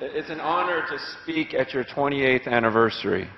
It's 0.00 0.30
an 0.30 0.40
honor 0.40 0.86
to 0.88 0.98
speak 1.22 1.52
at 1.52 1.72
your 1.74 1.84
28th 1.84 2.46
anniversary. 2.46 3.28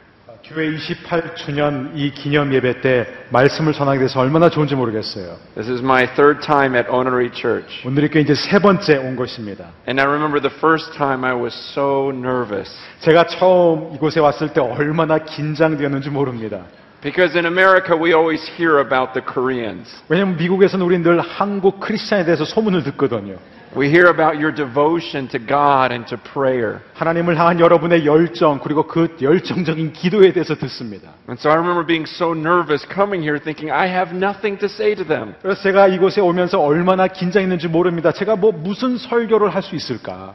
교회 0.46 0.70
28주년 0.76 1.92
이 1.94 2.10
기념 2.10 2.52
예배 2.52 2.82
때 2.82 3.06
말씀을 3.30 3.72
전하게 3.72 4.00
돼서 4.00 4.20
얼마나 4.20 4.50
좋은지 4.50 4.74
모르겠어요. 4.74 5.38
This 5.54 5.70
is 5.70 5.80
my 5.80 6.06
third 6.14 6.44
time 6.44 6.76
at 6.76 6.86
Onery 6.90 7.30
Church. 7.32 7.80
오늘이 7.86 8.10
꽤 8.10 8.20
이제 8.20 8.34
세 8.34 8.58
번째 8.58 8.98
온 8.98 9.16
것입니다. 9.16 9.70
And 9.88 9.98
I 9.98 10.06
remember 10.06 10.42
the 10.42 10.54
first 10.58 10.92
time 10.98 11.24
I 11.24 11.34
was 11.34 11.54
so 11.72 12.10
nervous. 12.12 12.70
제가 13.00 13.26
처음 13.26 13.94
이곳에 13.94 14.20
왔을 14.20 14.52
때 14.52 14.60
얼마나 14.60 15.16
긴장되었는지 15.16 16.10
모릅니다. 16.10 16.60
Because 17.00 17.34
in 17.38 17.46
America, 17.46 17.96
we 17.96 18.12
always 18.12 18.44
hear 18.58 18.80
about 18.80 19.14
the 19.14 19.24
Koreans. 19.24 19.88
왜냐하면 20.10 20.36
미국에서는 20.36 20.84
우리 20.84 20.98
늘 20.98 21.20
한국 21.20 21.80
크리스찬에 21.80 22.26
대해서 22.26 22.44
소문을 22.44 22.82
듣거든요. 22.84 23.36
We 23.76 23.88
hear 23.88 24.06
about 24.06 24.38
your 24.38 24.52
devotion 24.54 25.26
to 25.30 25.38
God 25.40 25.92
and 25.92 26.06
to 26.06 26.16
prayer. 26.16 26.78
하나님을 26.94 27.36
향한 27.36 27.58
여러분의 27.58 28.06
열정 28.06 28.60
그리고 28.60 28.86
그 28.86 29.16
열정적인 29.20 29.92
기도에 29.92 30.32
대해서 30.32 30.54
듣습니다. 30.54 31.10
And 31.28 31.40
so 31.40 31.50
I 31.50 31.56
remember 31.56 31.84
being 31.84 32.08
so 32.08 32.34
nervous 32.34 32.86
coming 32.86 33.20
here 33.20 33.40
thinking, 33.42 33.72
I 33.74 33.88
have 33.88 34.14
nothing 34.14 34.60
to 34.60 34.66
say 34.66 34.94
to 34.94 35.04
them. 35.04 35.34
그래서 35.42 35.60
제가 35.62 35.88
이곳에 35.88 36.20
오면서 36.20 36.60
얼마나 36.60 37.08
긴장했는지 37.08 37.66
모릅니다. 37.66 38.12
제가 38.12 38.36
뭐 38.36 38.52
무슨 38.52 38.96
설교를 38.96 39.52
할 39.52 39.62
수 39.64 39.74
있을까? 39.74 40.34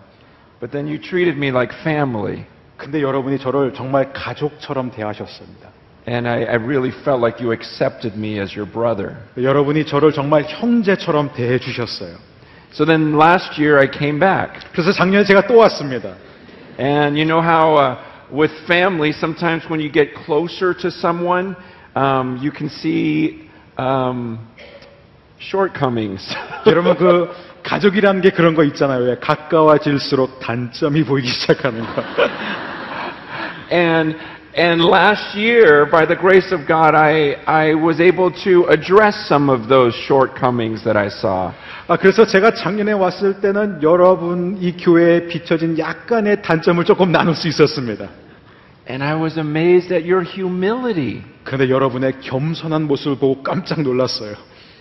But 0.59 0.71
then 0.71 0.87
you 0.87 0.99
treated 0.99 1.37
me 1.37 1.47
like 1.47 1.73
family. 1.79 2.43
근데 2.75 3.01
여러분이 3.01 3.39
저를 3.39 3.73
정말 3.73 4.11
가족처럼 4.11 4.91
대하셨습니다. 4.91 5.69
And 6.09 6.27
I, 6.27 6.43
I 6.43 6.55
really 6.55 6.91
felt 6.91 7.23
like 7.23 7.39
you 7.39 7.53
accepted 7.53 8.17
me 8.17 8.37
as 8.37 8.57
your 8.57 8.69
brother. 8.69 9.15
여러분이 9.37 9.85
저를 9.85 10.11
정말 10.11 10.43
형제처럼 10.43 11.31
대해 11.33 11.57
주셨어요. 11.57 12.27
So 12.72 12.84
then 12.84 13.16
last 13.16 13.58
year 13.58 13.78
I 13.78 13.86
came 13.86 14.18
back. 14.18 14.60
그래서 14.72 14.92
작년에 14.92 15.24
제가 15.24 15.46
또 15.46 15.56
왔습니다. 15.58 16.14
And 16.78 17.16
you 17.16 17.24
know 17.24 17.40
how 17.40 17.76
uh, 17.76 17.96
with 18.32 18.52
family, 18.66 19.12
sometimes 19.12 19.68
when 19.70 19.80
you 19.80 19.90
get 19.90 20.14
closer 20.26 20.74
to 20.74 20.90
someone, 20.90 21.56
um, 21.94 22.38
you 22.42 22.50
can 22.50 22.68
see 22.68 23.48
um, 23.78 24.38
shortcomings. 25.38 26.34
여러분 26.66 26.96
그 26.96 27.30
가족이라는 27.62 28.20
게 28.20 28.30
그런 28.30 28.54
거 28.54 28.64
있잖아요. 28.64 29.04
왜 29.04 29.16
가까워질수록 29.16 30.40
단점이 30.40 31.04
보이기 31.04 31.28
시작하는 31.28 31.80
거. 31.82 32.02
and 33.70 34.16
and 34.58 34.84
last 34.84 35.36
year, 35.36 35.84
by 35.90 36.06
the 36.06 36.14
grace 36.14 36.52
of 36.52 36.68
God, 36.68 36.94
I, 36.94 37.32
I 37.44 37.74
was 37.74 38.00
able 38.00 38.30
to 38.44 38.66
address 38.70 39.26
some 39.28 39.50
of 39.50 39.68
those 39.68 39.94
shortcomings 40.06 40.84
that 40.84 40.96
I 40.96 41.08
saw. 41.08 41.52
아, 41.88 41.96
그래서 41.96 42.24
제가 42.24 42.54
작년에 42.54 42.92
왔을 42.92 43.40
때는 43.40 43.82
여러분 43.82 44.56
이 44.60 44.76
교회에 44.76 45.26
비춰진 45.26 45.76
약간의 45.76 46.42
단점을 46.42 46.84
조금 46.84 47.10
나눌 47.10 47.34
수 47.34 47.48
있었습니다. 47.48 48.08
And 48.88 49.02
I 49.02 49.20
was 49.20 49.38
amazed 49.38 49.92
at 49.92 50.08
your 50.08 50.24
humility 50.24 51.22
그런데 51.42 51.68
여러분의 51.68 52.20
겸손한 52.20 52.86
모습을 52.86 53.18
보고 53.18 53.42
깜짝 53.42 53.82
놀랐어요. 53.82 54.34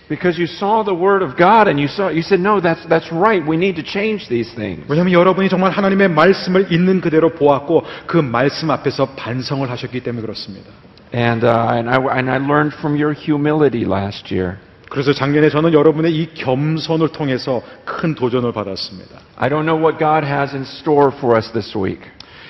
Because 0.09 0.37
you 0.39 0.47
saw 0.47 0.83
the 0.83 0.93
Word 0.93 1.21
of 1.21 1.37
God 1.37 1.67
and 1.69 1.79
you 1.79 1.87
saw 1.87 2.09
you 2.09 2.21
said, 2.21 2.39
no, 2.39 2.59
that's 2.59 2.85
that's 2.89 3.11
right. 3.11 3.45
We 3.45 3.55
need 3.55 3.75
to 3.75 3.83
change 3.83 4.27
these 4.27 4.53
things. 4.55 4.83
왜냐하면 4.89 5.13
여러분이 5.13 5.47
정말 5.47 5.71
하나님의 5.71 6.09
말씀을 6.09 6.73
있는 6.73 6.99
그대로 6.99 7.29
보았고 7.29 7.83
그 8.07 8.17
말씀 8.17 8.71
앞에서 8.71 9.13
반성을 9.15 9.69
하셨기 9.69 10.01
때문에 10.01 10.21
그렇습니다. 10.21 10.69
And 11.13 11.45
uh, 11.45 11.75
and 11.75 11.89
I 11.89 12.17
and 12.17 12.29
I 12.29 12.37
learned 12.37 12.75
from 12.77 12.99
your 12.99 13.13
humility 13.13 13.85
last 13.85 14.33
year. 14.33 14.57
그래서 14.89 15.13
작년에 15.13 15.49
저는 15.49 15.73
여러분의 15.73 16.15
이 16.15 16.33
겸손을 16.33 17.09
통해서 17.09 17.61
큰 17.85 18.15
도전을 18.15 18.51
받았습니다. 18.51 19.19
I 19.37 19.49
don't 19.49 19.65
know 19.65 19.79
what 19.79 19.99
God 19.99 20.25
has 20.25 20.53
in 20.55 20.63
store 20.63 21.11
for 21.15 21.37
us 21.37 21.51
this 21.51 21.77
week. 21.77 22.01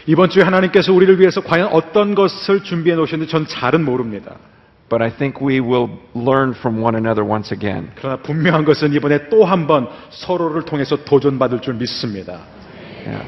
이번 0.07 0.29
주에 0.29 0.43
하나님께서 0.43 0.93
우리를 0.93 1.19
위해서 1.19 1.41
과연 1.41 1.67
어떤 1.67 2.15
것을 2.15 2.63
준비해 2.63 2.95
놓으셨는지 2.95 3.29
전 3.29 3.45
잘은 3.45 3.83
모릅니다. 3.83 4.37
But 4.90 5.00
I 5.02 5.10
think 5.10 5.40
we 5.40 5.60
will 5.60 5.88
learn 6.14 6.52
from 6.54 6.80
one 6.82 6.94
another 6.94 7.24
once 7.24 7.50
again. 7.52 7.90
그러나 7.96 8.16
분명한 8.22 8.64
것은 8.64 8.92
이번에 8.92 9.28
또 9.30 9.44
한 9.44 9.66
번 9.66 9.88
서로를 10.10 10.62
통해서 10.62 10.96
도전받을 11.04 11.60
줄 11.60 11.74
믿습니다. 11.74 12.40
Yeah. 13.06 13.24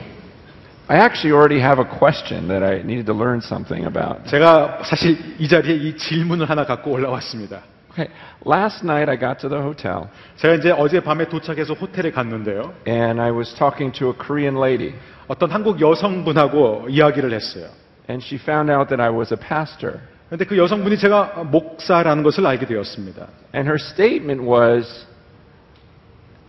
I 0.89 0.99
actually 0.99 1.33
already 1.35 1.59
have 1.59 1.81
a 1.81 1.85
question 1.99 2.47
that 2.49 2.63
I 2.63 2.83
needed 2.85 3.07
to 3.07 3.15
learn 3.15 3.41
something 3.43 3.87
about. 3.87 4.29
제가 4.29 4.83
사실 4.85 5.17
이 5.39 5.49
자리에 5.49 5.75
이 5.75 5.97
질문을 5.97 6.49
하나 6.49 6.65
갖고 6.65 6.93
올라왔습니다. 6.93 7.63
Okay. 7.91 8.13
Last 8.47 8.85
night 8.85 9.09
I 9.11 9.17
got 9.19 9.41
to 9.41 9.49
the 9.49 9.61
hotel 9.61 10.09
제가 10.37 10.55
이제 10.57 10.71
어젯밤에 10.71 11.25
도착해서 11.31 11.73
호텔에 11.73 12.11
갔는데요. 12.13 12.75
and 12.87 13.19
I 13.21 13.33
was 13.33 13.55
talking 13.57 13.91
to 13.99 14.09
a 14.11 14.15
Korean 14.15 14.61
lady 14.63 14.93
어떤 15.27 15.51
한국 15.51 15.81
여성분하고 15.81 16.87
이야기를 16.91 17.33
했어요. 17.33 17.67
and 18.09 18.23
she 18.23 18.39
found 18.39 18.71
out 18.71 18.89
that 18.91 19.01
I 19.03 19.09
was 19.11 19.33
a 19.33 19.39
pastor. 19.41 19.99
그런데 20.32 20.46
그 20.46 20.58
여성분이 20.58 20.98
제가 20.98 21.44
목사라는 21.52 22.24
것을 22.24 22.48
알게 22.48 22.66
되었습니다. 22.66 23.28
And 23.54 23.68
her 23.68 23.76
statement 23.76 24.42
was, 24.48 25.06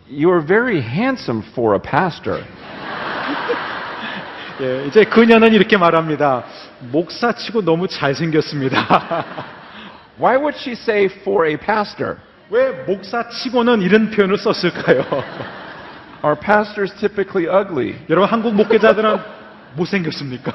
You 0.09 0.31
are 0.31 0.47
very 0.47 0.79
handsome 0.79 1.43
for 1.51 1.75
a 1.75 1.81
pastor. 1.83 2.45
예, 4.61 4.87
이제 4.87 5.03
그녀는 5.03 5.53
이렇게 5.53 5.77
말합니다. 5.77 6.45
목사치고 6.93 7.65
너무 7.65 7.89
잘생겼습니다. 7.89 9.25
Why 10.17 10.37
would 10.37 10.57
she 10.57 10.75
say 10.75 11.07
for 11.07 11.49
a 11.49 11.57
pastor? 11.57 12.19
왜 12.51 12.85
목사치고는 12.87 13.83
이런 13.83 14.13
표현을 14.13 14.39
썼을까요? 14.39 15.05
Are 16.25 16.39
pastors 16.39 16.95
typically 17.01 17.53
ugly? 17.53 17.97
여러분 18.09 18.31
한국 18.31 18.55
목회자들은 18.55 19.19
못생겼습니까? 19.75 20.53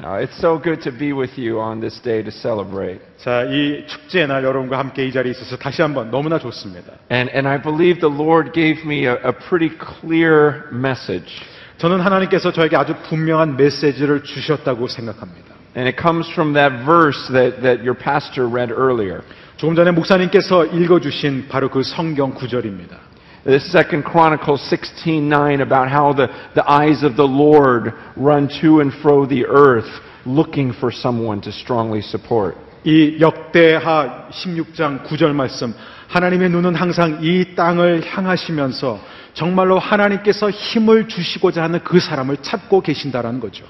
No, 0.00 0.16
it's 0.16 0.36
so 0.40 0.58
good 0.58 0.82
to 0.82 0.90
be 0.90 1.12
with 1.12 1.38
you 1.38 1.60
on 1.60 1.80
this 1.80 2.00
day 2.02 2.22
to 2.22 2.30
celebrate. 2.30 3.00
자, 3.18 3.44
이 3.44 3.86
축제의 3.86 4.26
날 4.26 4.42
여러분과 4.42 4.76
함께 4.76 5.06
이 5.06 5.12
자리에 5.12 5.30
있어서 5.30 5.56
다시 5.56 5.82
한번 5.82 6.10
너무나 6.10 6.38
좋습니다. 6.38 6.94
And, 7.12 7.30
and 7.32 7.48
I 7.48 7.62
believe 7.62 8.00
the 8.00 8.12
Lord 8.12 8.52
gave 8.52 8.82
me 8.84 9.06
a, 9.06 9.14
a 9.24 9.32
pretty 9.32 9.70
clear 9.78 10.64
message. 10.72 11.30
저는 11.78 12.00
하나님께서 12.00 12.52
저에게 12.52 12.76
아주 12.76 12.94
분명한 13.08 13.56
메시지를 13.56 14.24
주셨다고 14.24 14.88
생각합니다. 14.88 15.54
And 15.76 15.88
it 15.88 15.96
comes 16.00 16.28
from 16.32 16.54
that 16.54 16.84
verse 16.84 17.18
that, 17.32 17.62
that 17.62 17.82
your 17.82 17.94
pastor 17.94 18.48
read 18.48 18.72
earlier. 18.72 19.22
조금 19.56 19.76
전에 19.76 19.92
목사님께서 19.92 20.66
읽어주신 20.66 21.46
바로 21.48 21.68
그 21.68 21.82
성경 21.84 22.34
구절입니다. 22.34 22.98
This 23.45 23.71
Second 23.71 24.03
Chronicles 24.03 24.61
16:9 24.69 25.61
about 25.61 25.89
how 25.89 26.13
the, 26.13 26.27
the 26.55 26.69
eyes 26.69 27.03
of 27.03 27.15
the 27.15 27.27
Lord 27.27 27.93
run 28.17 28.49
to 28.61 28.81
and 28.81 28.93
fro 29.01 29.25
the 29.25 29.45
earth, 29.45 29.87
looking 30.25 30.73
for 30.73 30.91
someone 30.91 31.39
to 31.41 31.51
strongly 31.51 32.01
support. 32.01 32.57
이 32.83 33.17
역대하 33.19 34.27
16장 34.31 35.05
9절 35.05 35.33
말씀 35.33 35.73
하나님의 36.07 36.49
눈은 36.49 36.75
항상 36.75 37.19
이 37.21 37.55
땅을 37.55 38.03
향하시면서 38.05 38.99
정말로 39.33 39.79
하나님께서 39.79 40.49
힘을 40.49 41.07
주시고자 41.07 41.63
하는 41.63 41.79
그 41.83 41.99
사람을 41.99 42.37
찾고 42.41 42.81
계신다라는 42.81 43.39
거죠. 43.39 43.63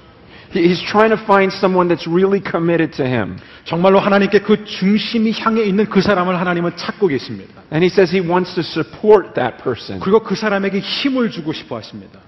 He- 0.52 0.66
He's 0.68 0.82
trying 0.82 1.10
to 1.10 1.20
find 1.24 1.52
someone 1.52 1.88
that's 1.88 2.06
really 2.06 2.40
committed 2.42 2.92
to 2.96 3.04
Him. 3.06 3.36
정말로 3.64 4.00
하나님께 4.00 4.40
그 4.40 4.64
중심이 4.64 5.32
향해 5.38 5.62
있는 5.64 5.86
그 5.86 6.00
사람을 6.00 6.38
하나님은 6.40 6.76
찾고 6.76 7.06
계십니다. 7.06 7.54
And 7.72 7.84
He 7.84 7.90
says 7.90 8.10
He 8.14 8.20
wants 8.20 8.54
to 8.54 8.62
support 8.62 9.34
that 9.34 9.62
person. 9.62 10.00
그리고 10.00 10.20
그 10.20 10.34
사람에게 10.34 10.80
힘을 10.80 11.30
주고 11.30 11.52
싶어 11.52 11.76
하십니다. 11.76 12.18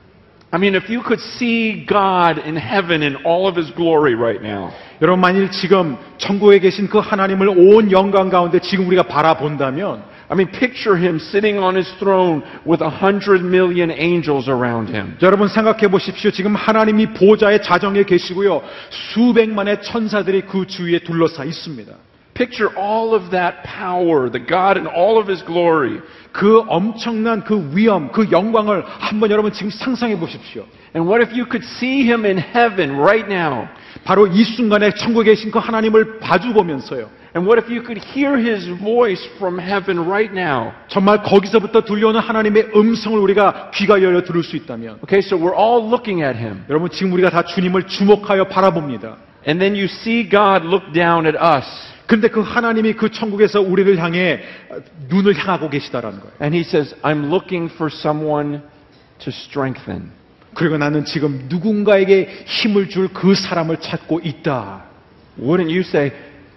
I 0.55 0.59
mean, 0.61 0.77
if 0.77 0.93
you 0.93 1.03
could 1.03 1.19
see 1.19 1.87
God 1.87 2.39
in 2.47 2.59
heaven 2.59 3.03
in 3.03 3.17
all 3.25 3.49
of 3.49 3.57
His 3.59 3.75
glory 3.75 4.15
right 4.15 4.45
now, 4.45 4.71
여러분 5.01 5.21
만일 5.21 5.51
지금 5.51 5.97
천국에 6.19 6.59
계신 6.59 6.89
그 6.89 6.99
하나님을 6.99 7.49
온 7.49 7.91
영광 7.91 8.29
가운데 8.29 8.61
지금 8.61 8.87
우리가 8.87 9.05
바라본다면 9.05 10.05
I 10.33 10.35
mean, 10.35 10.49
picture 10.49 10.97
Him 10.97 11.19
sitting 11.19 11.59
on 11.59 11.77
His 11.77 11.93
throne 11.99 12.43
with 12.65 12.81
a 12.81 12.89
hundred 12.89 13.45
million 13.45 13.91
angels 13.91 14.49
around 14.49 14.89
Him. 14.89 15.19
여러분 15.21 15.49
생각해 15.49 15.89
보십시오. 15.89 16.31
지금 16.31 16.55
하나님이 16.55 17.13
보좌의 17.13 17.63
자정에 17.63 18.03
계시고요. 18.05 18.63
수백만의 19.13 19.83
천사들이 19.83 20.47
그 20.47 20.67
주위에 20.67 21.01
둘러싸 21.01 21.45
있습니다. 21.45 21.93
Picture 22.33 22.73
all 22.79 23.15
of 23.15 23.31
that 23.31 23.59
power, 23.63 24.31
the 24.31 24.41
God 24.41 24.81
in 24.81 24.87
all 24.89 25.21
of 25.21 25.31
His 25.31 25.45
glory. 25.45 26.01
그 26.33 26.65
엄청난 26.67 27.45
그 27.45 27.71
위엄, 27.75 28.11
그 28.11 28.31
영광을 28.33 28.85
한번 28.87 29.31
여러분 29.31 29.53
지금 29.53 29.71
상상해 29.71 30.19
보십시오. 30.19 30.65
And 30.97 31.07
what 31.07 31.23
if 31.23 31.31
you 31.39 31.45
could 31.45 31.63
see 31.77 32.09
him 32.09 32.25
in 32.25 32.39
heaven 32.39 32.97
right 32.97 33.31
now? 33.31 33.69
바로 34.05 34.27
이 34.27 34.45
순간에 34.45 34.95
천국에 34.95 35.33
계신 35.33 35.51
그 35.51 35.59
하나님을 35.59 36.21
마주 36.23 36.55
보면서요. 36.55 37.11
And 37.36 37.46
what 37.48 37.62
if 37.62 37.70
you 37.70 37.84
could 37.84 38.02
hear 38.02 38.38
his 38.38 38.68
voice 38.82 39.24
from 39.38 39.60
heaven 39.60 40.10
right 40.10 40.34
now? 40.34 40.72
정말 40.88 41.22
거기서부터 41.24 41.84
들려오는 41.84 42.20
하나님의 42.20 42.72
음성을 42.76 43.20
우리가 43.20 43.72
귀가 43.74 44.02
열려 44.02 44.24
들을 44.24 44.44
수 44.44 44.56
있다면 44.56 45.00
Okay, 45.04 45.20
so 45.22 45.38
we're 45.38 45.56
all 45.58 45.86
looking 45.88 46.24
at 46.24 46.38
him. 46.38 46.64
여러분 46.70 46.90
지금 46.90 47.14
우리가 47.14 47.30
다 47.30 47.44
주님을 47.44 47.88
주목하여 47.88 48.46
바라봅니다. 48.46 49.18
And 49.48 49.60
then 49.60 49.76
you 49.76 49.86
see 49.86 50.28
God 50.28 50.66
look 50.66 50.92
down 50.94 51.26
at 51.26 51.38
us. 51.38 51.66
근데 52.08 52.30
그 52.30 52.40
하나님이 52.42 52.94
그 52.94 53.12
천국에서 53.12 53.60
우리를 53.62 53.98
향해 54.00 54.42
눈을 55.10 55.36
향하고 55.38 55.70
계시다라는 55.70 56.20
거예요. 56.22 56.34
And 56.42 56.56
he 56.56 56.64
says, 56.64 56.96
I'm 57.04 57.30
looking 57.30 57.72
for 57.74 57.92
someone 57.94 58.62
to 59.20 59.30
strengthen. 59.30 60.12
그리고 60.54 60.78
나는 60.78 61.06
지금 61.06 61.46
누군가에게 61.50 62.46
힘을 62.46 62.90
줄 62.90 63.10
그 63.14 63.36
사람을 63.36 63.78
찾고 63.78 64.22
있다. 64.24 64.86
Wouldn't 65.40 65.70
you 65.70 65.82
say, 65.82 66.12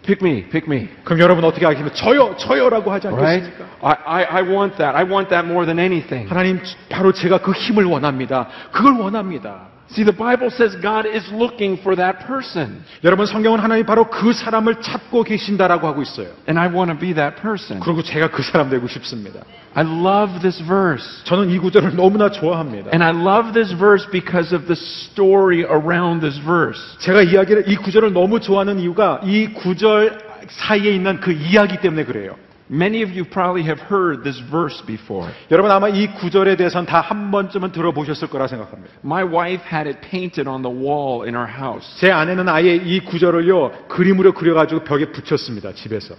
pick 0.05 0.21
me, 0.25 0.43
pick 0.49 0.65
me? 0.67 0.87
그럼 1.03 1.19
여러분 1.19 1.43
어떻게 1.43 1.65
하겠습니까? 1.65 1.95
저요, 1.95 2.35
저요라고 2.37 2.91
하지 2.91 3.07
Right? 3.07 3.45
않겠습니까? 3.45 3.65
I, 3.81 3.95
I, 4.05 4.23
I 4.25 4.43
want 4.43 4.77
that. 4.77 4.95
I 4.95 5.03
want 5.03 5.29
that 5.29 5.45
more 5.47 5.65
than 5.65 5.79
anything. 5.79 6.29
하나님, 6.29 6.59
바로 6.89 7.11
제가 7.11 7.39
그 7.39 7.51
힘을 7.51 7.85
원합니다. 7.85 8.47
그걸 8.71 8.93
원합니다. 8.93 9.74
See, 9.91 10.03
the 10.03 10.11
Bible 10.11 10.49
says 10.49 10.75
God 10.81 11.05
is 11.05 11.23
looking 11.31 11.77
for 11.77 11.95
that 11.95 12.25
person. 12.25 12.83
여러분 13.03 13.27
성경은 13.27 13.59
하나님 13.59 13.85
바로 13.85 14.09
그 14.09 14.33
사람을 14.33 14.81
찾고 14.81 15.23
계신다라고 15.23 15.87
하고 15.87 16.01
있어요. 16.01 16.27
And 16.49 16.59
I 16.59 16.67
want 16.67 16.91
to 16.91 16.97
be 16.97 17.13
that 17.13 17.39
person. 17.39 17.79
그리고 17.81 18.01
제가 18.01 18.31
그 18.31 18.41
사람 18.41 18.69
되고 18.69 18.87
싶습니다. 18.87 19.41
I 19.75 19.85
love 19.85 20.39
this 20.41 20.63
verse. 20.63 21.05
저는 21.25 21.51
이 21.51 21.59
구절을 21.59 21.95
너무나 21.95 22.31
좋아합니다. 22.31 22.89
And 22.93 23.03
I 23.03 23.11
love 23.11 23.53
this 23.53 23.75
verse 23.77 24.09
because 24.09 24.55
of 24.55 24.65
the 24.65 24.75
story 24.75 25.61
around 25.61 26.21
this 26.21 26.41
verse. 26.41 26.81
제가 26.99 27.21
이야기를 27.21 27.69
이 27.69 27.75
구절을 27.75 28.11
너무 28.11 28.39
좋아하는 28.39 28.79
이유가 28.79 29.21
이 29.23 29.53
구절 29.53 30.17
사이에 30.49 30.91
있는 30.91 31.19
그 31.19 31.31
이야기 31.31 31.79
때문에 31.79 32.05
그래요. 32.05 32.35
Many 32.67 33.03
of 33.03 33.11
you 33.15 33.25
probably 33.25 33.63
have 33.63 33.79
heard 33.79 34.23
this 34.23 34.41
verse 34.49 34.81
before. 34.87 35.29
여러분 35.51 35.69
아마 35.69 35.87
이 35.87 36.07
구절에 36.15 36.55
대해서는 36.55 36.87
다한 36.87 37.29
번쯤은 37.29 37.71
들어보셨을 37.71 38.27
거라 38.29 38.47
생각합니다. 38.47 38.91
My 39.05 39.23
wife 39.23 39.63
had 39.71 39.87
it 39.87 39.99
painted 40.01 40.49
on 40.49 40.63
the 40.63 40.75
wall 40.75 41.23
in 41.27 41.35
our 41.35 41.47
house. 41.47 41.85
제 41.99 42.11
아내는 42.11 42.49
아예 42.49 42.75
이 42.75 43.01
구절을요 43.01 43.87
그림으로 43.87 44.33
그려가지고 44.33 44.83
벽에 44.83 45.11
붙였습니다 45.11 45.73
집에서. 45.73 46.15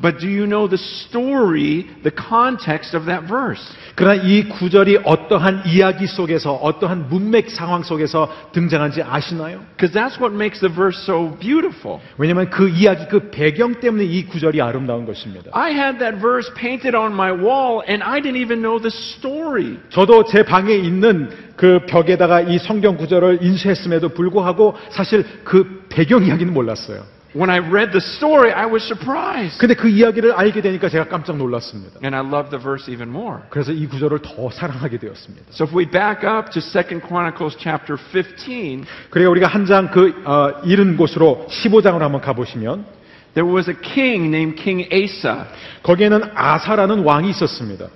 But 0.00 0.18
do 0.18 0.28
you 0.28 0.46
know 0.46 0.68
the 0.68 0.78
story, 0.78 1.86
the 2.02 2.10
context 2.10 2.94
of 2.96 3.06
that 3.06 3.26
verse? 3.28 3.62
그러나 3.94 4.22
이 4.22 4.48
구절이 4.48 4.98
어떠한 5.04 5.62
이야기 5.66 6.06
속에서 6.06 6.52
어떠한 6.52 7.08
문맥 7.08 7.50
상황 7.50 7.82
속에서 7.82 8.28
등장한지 8.52 9.02
아시나요? 9.02 9.60
Because 9.76 9.92
that's 9.92 10.20
what 10.20 10.34
makes 10.34 10.60
the 10.60 10.72
verse 10.72 11.00
so 11.04 11.36
beautiful. 11.38 12.00
왜냐하면 12.18 12.50
그 12.50 12.68
이야기 12.68 13.06
그 13.08 13.30
배경 13.30 13.80
때문에 13.80 14.04
이 14.04 14.26
구절이 14.26 14.60
아름다운 14.60 15.06
것입니다. 15.06 15.50
I 15.54 15.72
had 15.72 15.98
that 15.98 16.20
verse 16.20 16.52
painted 16.54 16.94
on 16.94 17.12
my 17.12 17.32
wall 17.32 17.82
and 17.88 18.04
I 18.04 18.20
didn't 18.20 18.40
even 18.40 18.60
know 18.60 18.78
the 18.78 18.92
story. 18.92 19.78
저도 19.90 20.24
제 20.24 20.42
방에 20.42 20.74
있는 20.74 21.30
그 21.56 21.80
벽에다가 21.86 22.42
이 22.42 22.58
성경 22.58 22.98
구절을 22.98 23.38
인쇄했음에도 23.40 24.10
불구하고 24.10 24.76
사실 24.90 25.24
그 25.44 25.86
배경 25.88 26.26
이야기는 26.26 26.52
몰랐어요. 26.52 27.15
When 27.36 27.50
I 27.50 27.58
read 27.58 27.92
the 27.92 28.00
story, 28.00 28.50
I 28.50 28.64
was 28.64 28.82
surprised. 28.86 29.58
근데 29.58 29.74
그 29.74 29.90
이야기를 29.90 30.32
알게 30.32 30.62
되니까 30.62 30.88
제가 30.88 31.04
깜짝 31.08 31.36
놀랐습니다. 31.36 32.00
And 32.02 32.16
I 32.16 32.24
loved 32.24 32.48
the 32.48 32.58
verse 32.58 32.90
even 32.90 33.10
more. 33.10 33.42
그래서 33.50 33.72
이 33.72 33.86
구절을 33.86 34.20
더 34.22 34.48
사랑하게 34.50 34.96
되었습니다. 34.96 35.44
So 35.52 35.66
if 35.66 35.76
we 35.76 35.84
back 35.84 36.24
up 36.26 36.50
to 36.52 36.62
2nd 36.62 37.06
Chronicles 37.06 37.58
chapter 37.60 38.00
15, 38.10 38.84
그리고 39.10 39.32
우리가 39.32 39.48
한 39.48 39.66
장그 39.66 40.22
어, 40.24 40.62
잃은 40.64 40.96
곳으로 40.96 41.46
15장으로 41.50 41.98
한번 41.98 42.22
가보시면 42.22 42.86
there 43.34 43.46
was 43.46 43.68
a 43.68 43.76
king 43.82 44.34
named 44.34 44.56
King 44.56 44.88
Asa. 44.90 45.44
거기에는 45.82 46.30
아사라는 46.34 47.04
왕이 47.04 47.28
있었습니다. 47.30 47.88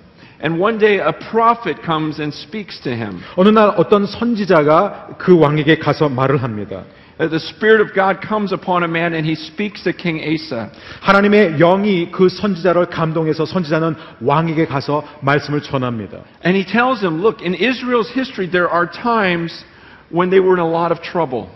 And 0.43 0.61
one 0.61 0.77
day 0.77 0.99
a 0.99 1.13
prophet 1.31 1.81
comes 1.83 2.21
and 2.21 2.35
speaks 2.35 2.79
to 2.81 2.91
him. 2.91 3.21
어느 3.35 3.49
날 3.49 3.73
어떤 3.77 4.05
선지자가 4.05 5.15
그 5.17 5.39
왕에게 5.39 5.79
가서 5.79 6.09
말을 6.09 6.43
합니다. 6.43 6.83
Uh, 7.19 7.27
The 7.27 7.39
Spirit 7.39 7.81
of 7.81 7.93
God 7.93 8.21
comes 8.21 8.51
upon 8.53 8.83
a 8.83 8.87
man 8.87 9.13
and 9.13 9.25
he 9.25 9.35
speaks 9.35 9.83
to 9.83 9.93
King 9.93 10.19
Asa. 10.19 10.69
하나님의 11.01 11.57
영이 11.57 12.11
그 12.11 12.29
선지자를 12.29 12.87
감동해서 12.87 13.45
선지자는 13.45 13.95
왕에게 14.21 14.65
가서 14.65 15.03
말씀을 15.21 15.61
전합니다. 15.61 16.19
And 16.45 16.57
he 16.57 16.65
tells 16.65 17.03
him, 17.03 17.21
look, 17.21 17.43
in 17.43 17.53
Israel's 17.53 18.09
history, 18.09 18.49
there 18.49 18.69
are 18.69 18.89
times 18.89 19.65
when 20.11 20.29
they 20.29 20.39
were 20.39 20.57
in 20.57 20.65
a 20.65 20.69
lot 20.69 20.91
of 20.91 21.01
trouble. 21.01 21.47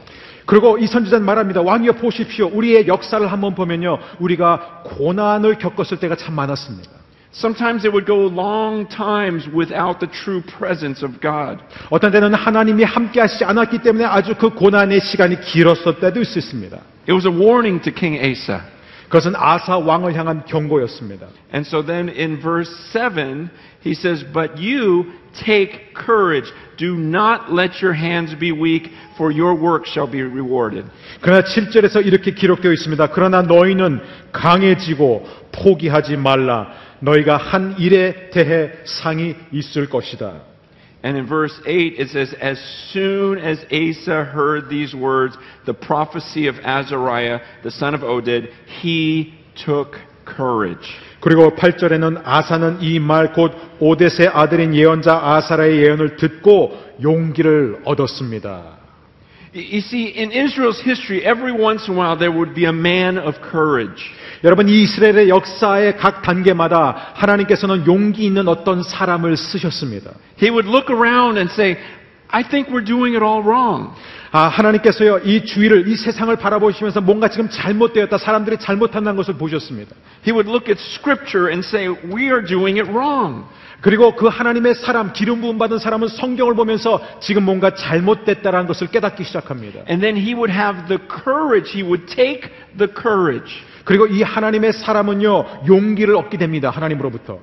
그리고 0.46 0.78
이 0.78 0.86
선지자는 0.86 1.26
말합니다. 1.26 1.62
왕이여 1.62 1.94
보십시오. 1.94 2.48
우리의 2.54 2.88
역사를 2.88 3.26
한번 3.26 3.56
보면요. 3.56 3.98
우리가 4.20 4.84
고난을 4.84 5.58
겪었을 5.58 6.00
때가 6.00 6.16
참 6.16 6.36
많았습니다. 6.36 6.92
Sometimes 7.35 7.85
it 7.85 7.93
would 7.93 8.07
go 8.07 8.27
long 8.27 8.87
times 8.89 9.47
without 9.55 10.01
the 10.01 10.09
true 10.09 10.43
presence 10.43 11.05
of 11.05 11.21
God. 11.21 11.63
어떤 11.91 12.11
때는 12.11 12.35
하나님이 12.35 12.83
함께 12.83 13.21
하시지 13.21 13.45
않았기 13.45 13.79
때문에 13.79 14.05
아주 14.05 14.35
그 14.35 14.51
고난의 14.51 15.01
시간이 15.01 15.41
길었을 15.41 16.01
때도 16.01 16.21
있었습니다. 16.21 16.79
It 17.07 17.13
was 17.13 17.27
a 17.27 17.33
warning 17.33 17.81
to 17.83 17.93
King 17.93 18.19
Asa. 18.19 18.61
그것은 19.11 19.35
아사 19.37 19.79
왕을 19.79 20.15
향한 20.15 20.45
경고였습니다. 20.45 21.27
And 21.53 21.67
so 21.67 21.83
then 21.83 22.09
in 22.09 22.41
verse 22.41 22.71
7, 22.93 23.51
he 23.85 23.93
says, 23.93 24.25
But 24.33 24.59
you 24.59 25.13
take 25.45 25.95
courage. 25.95 26.51
Do 26.79 26.97
not 26.97 27.53
let 27.53 27.83
your 27.83 27.93
hands 27.93 28.35
be 28.39 28.53
weak, 28.53 28.91
for 29.17 29.33
your 29.33 29.55
work 29.55 29.87
shall 29.87 30.11
be 30.11 30.23
rewarded. 30.23 30.87
그러나 31.21 31.43
7절에서 31.43 32.07
이렇게 32.07 32.33
기록되어 32.33 32.73
있습니다. 32.73 33.09
그러나 33.09 33.43
너희는 33.43 34.01
강해지고 34.33 35.27
포기하지 35.53 36.17
말라. 36.17 36.73
너희가 37.00 37.38
한 37.38 37.76
일에 37.80 38.30
대해 38.30 38.72
상이 38.86 39.36
있을 39.52 39.90
것이다. 39.90 40.34
And 41.04 41.18
in 41.18 41.28
verse 41.28 41.54
8, 41.68 42.00
it 42.00 42.10
says, 42.10 42.34
As 42.42 42.60
soon 42.92 43.38
as 43.38 43.64
Asa 43.70 44.24
heard 44.26 44.70
these 44.70 44.96
words, 44.96 45.38
the 45.66 45.74
prophecy 45.76 46.48
of 46.48 46.58
Azariah, 46.66 47.42
the 47.62 47.70
son 47.70 47.94
of 47.94 48.02
Oded, 48.02 48.50
he 48.82 49.36
took 49.54 50.00
courage. 50.26 50.88
그리고 51.20 51.56
8절에는 51.56 52.22
아사는 52.24 52.82
이 52.82 53.00
말 53.00 53.34
곧 53.34 53.52
오데스의 53.80 54.30
아들인 54.30 54.74
예언자 54.74 55.14
아사라의 55.16 55.78
예언을 55.84 56.16
듣고 56.18 56.76
용기를 57.04 57.82
얻었습니다. 57.86 58.75
You 59.55 59.63
you 59.63 59.81
see, 59.81 60.07
in 60.07 60.31
Israel's 60.31 60.81
history, 60.81 61.25
every 61.25 61.53
once 61.53 61.89
in 61.89 61.95
a 61.95 61.99
while 61.99 62.17
there 62.17 62.31
would 62.31 62.55
be 62.55 62.67
a 62.67 62.73
man 62.73 63.19
of 63.19 63.35
courage. 63.51 64.01
여러분 64.45 64.69
이 64.69 64.83
이스라엘의 64.83 65.29
역사의 65.29 65.97
각 65.97 66.23
단계마다 66.23 67.15
하나님께서는 67.15 67.87
용기 67.87 68.25
있는 68.25 68.47
어떤 68.47 68.83
사람을 68.83 69.37
쓰셨습니다. 69.37 70.13
He 70.41 70.51
would 70.51 70.69
look 70.69 70.89
around 70.89 71.37
and 71.37 71.51
say, 71.53 71.77
I 72.29 72.45
think 72.45 72.71
we're 72.71 72.85
doing 72.85 73.17
it 73.17 73.25
all 73.25 73.43
wrong. 73.43 73.91
아, 74.33 74.47
하나님께서요, 74.47 75.19
이 75.25 75.45
주위를, 75.45 75.89
이 75.89 75.97
세상을 75.97 76.35
바라보시면서 76.37 77.01
뭔가 77.01 77.29
지금 77.29 77.49
잘못되었다, 77.51 78.17
사람들이 78.19 78.59
잘못한다는 78.59 79.17
것을 79.17 79.35
보셨습니다. 79.35 79.97
He 80.25 80.33
would 80.33 80.49
look 80.49 80.71
at 80.71 80.81
scripture 80.81 81.51
and 81.51 81.67
say, 81.67 81.89
we 81.89 82.31
are 82.31 82.41
doing 82.41 82.79
it 82.81 82.89
wrong. 82.89 83.47
그리고 83.86 84.16
그 84.16 84.26
하나님의 84.26 84.74
사람, 84.74 85.14
기름 85.14 85.42
부음 85.42 85.60
받은 85.60 85.78
사람은 85.78 86.08
성경을 86.08 86.56
보면서 86.56 87.00
지금 87.20 87.44
뭔가 87.44 87.76
잘못됐다라는 87.76 88.66
것을 88.66 88.88
깨닫기 88.88 89.24
시작합니다. 89.24 89.82
And 89.88 90.02
then 90.02 90.18
he 90.18 90.34
would 90.34 90.52
have 90.52 90.88
the 90.88 90.98
courage, 91.24 91.72
he 91.72 91.84
would 91.84 92.08
take 92.08 92.50
the 92.80 92.92
courage. 92.92 93.54
그리고 93.84 94.08
이 94.08 94.24
하나님의 94.24 94.74
사람은요, 94.74 95.68
용기를 95.68 96.16
얻게 96.16 96.40
됩니다. 96.40 96.72
하나님으로부터. 96.72 97.38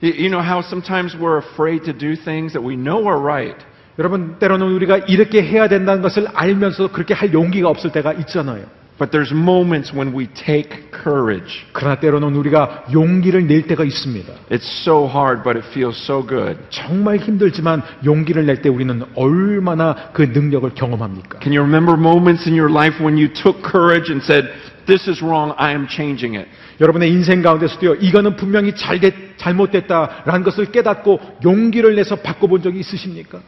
You 0.00 0.28
know 0.28 0.40
how 0.40 0.60
sometimes 0.60 1.18
we're 1.18 1.38
afraid 1.38 1.82
to 1.86 1.92
do 1.92 2.14
things 2.14 2.52
that 2.52 2.62
we 2.64 2.76
know 2.76 3.02
are 3.10 3.20
right. 3.20 3.58
여러분, 3.98 4.38
때로는 4.38 4.68
우리가 4.68 4.98
이렇게 5.08 5.42
해야 5.42 5.66
된다는 5.66 6.02
것을 6.02 6.28
알면서 6.32 6.92
그렇게 6.92 7.14
할 7.14 7.32
용기가 7.32 7.68
없을 7.68 7.90
때가 7.90 8.12
있잖아요. 8.12 8.62
But 9.00 9.12
there's 9.12 9.32
moments 9.32 9.96
when 9.96 10.12
we 10.14 10.28
take 10.28 10.92
courage. 10.92 11.64
그러나 11.72 11.98
때로는 11.98 12.36
우리가 12.36 12.84
용기를 12.92 13.46
낼 13.46 13.66
때가 13.66 13.82
있습니다. 13.82 14.30
It's 14.50 14.68
so 14.84 15.08
hard, 15.08 15.42
but 15.42 15.56
it 15.56 15.66
feels 15.72 15.96
so 16.04 16.20
good. 16.20 16.58
정말 16.68 17.16
힘들지만 17.16 17.80
용기를 18.04 18.44
낼 18.44 18.60
때 18.60 18.68
우리는 18.68 19.02
얼마나 19.14 19.96
그 20.12 20.20
능력을 20.20 20.68
경험합니까? 20.74 21.38
Can 21.40 21.56
you 21.56 21.64
remember 21.64 21.98
moments 21.98 22.46
in 22.46 22.54
your 22.54 22.70
life 22.70 23.02
when 23.02 23.16
you 23.16 23.32
took 23.32 23.64
courage 23.64 24.12
and 24.12 24.22
said, 24.22 24.52
This 24.84 25.08
is 25.08 25.22
wrong, 25.24 25.54
I 25.56 25.72
am 25.72 25.86
changing 25.88 26.36
it? 26.36 26.50
여러분의 26.78 27.10
인생 27.10 27.40
가운데서도요, 27.40 27.94
이거는 28.04 28.36
분명히 28.36 28.76
잘됐, 28.76 29.38
잘못됐다라는 29.38 30.42
것을 30.44 30.72
깨닫고 30.72 31.38
용기를 31.42 31.94
내서 31.94 32.16
바꿔본 32.16 32.60
적이 32.60 32.80
있으십니까? 32.80 33.40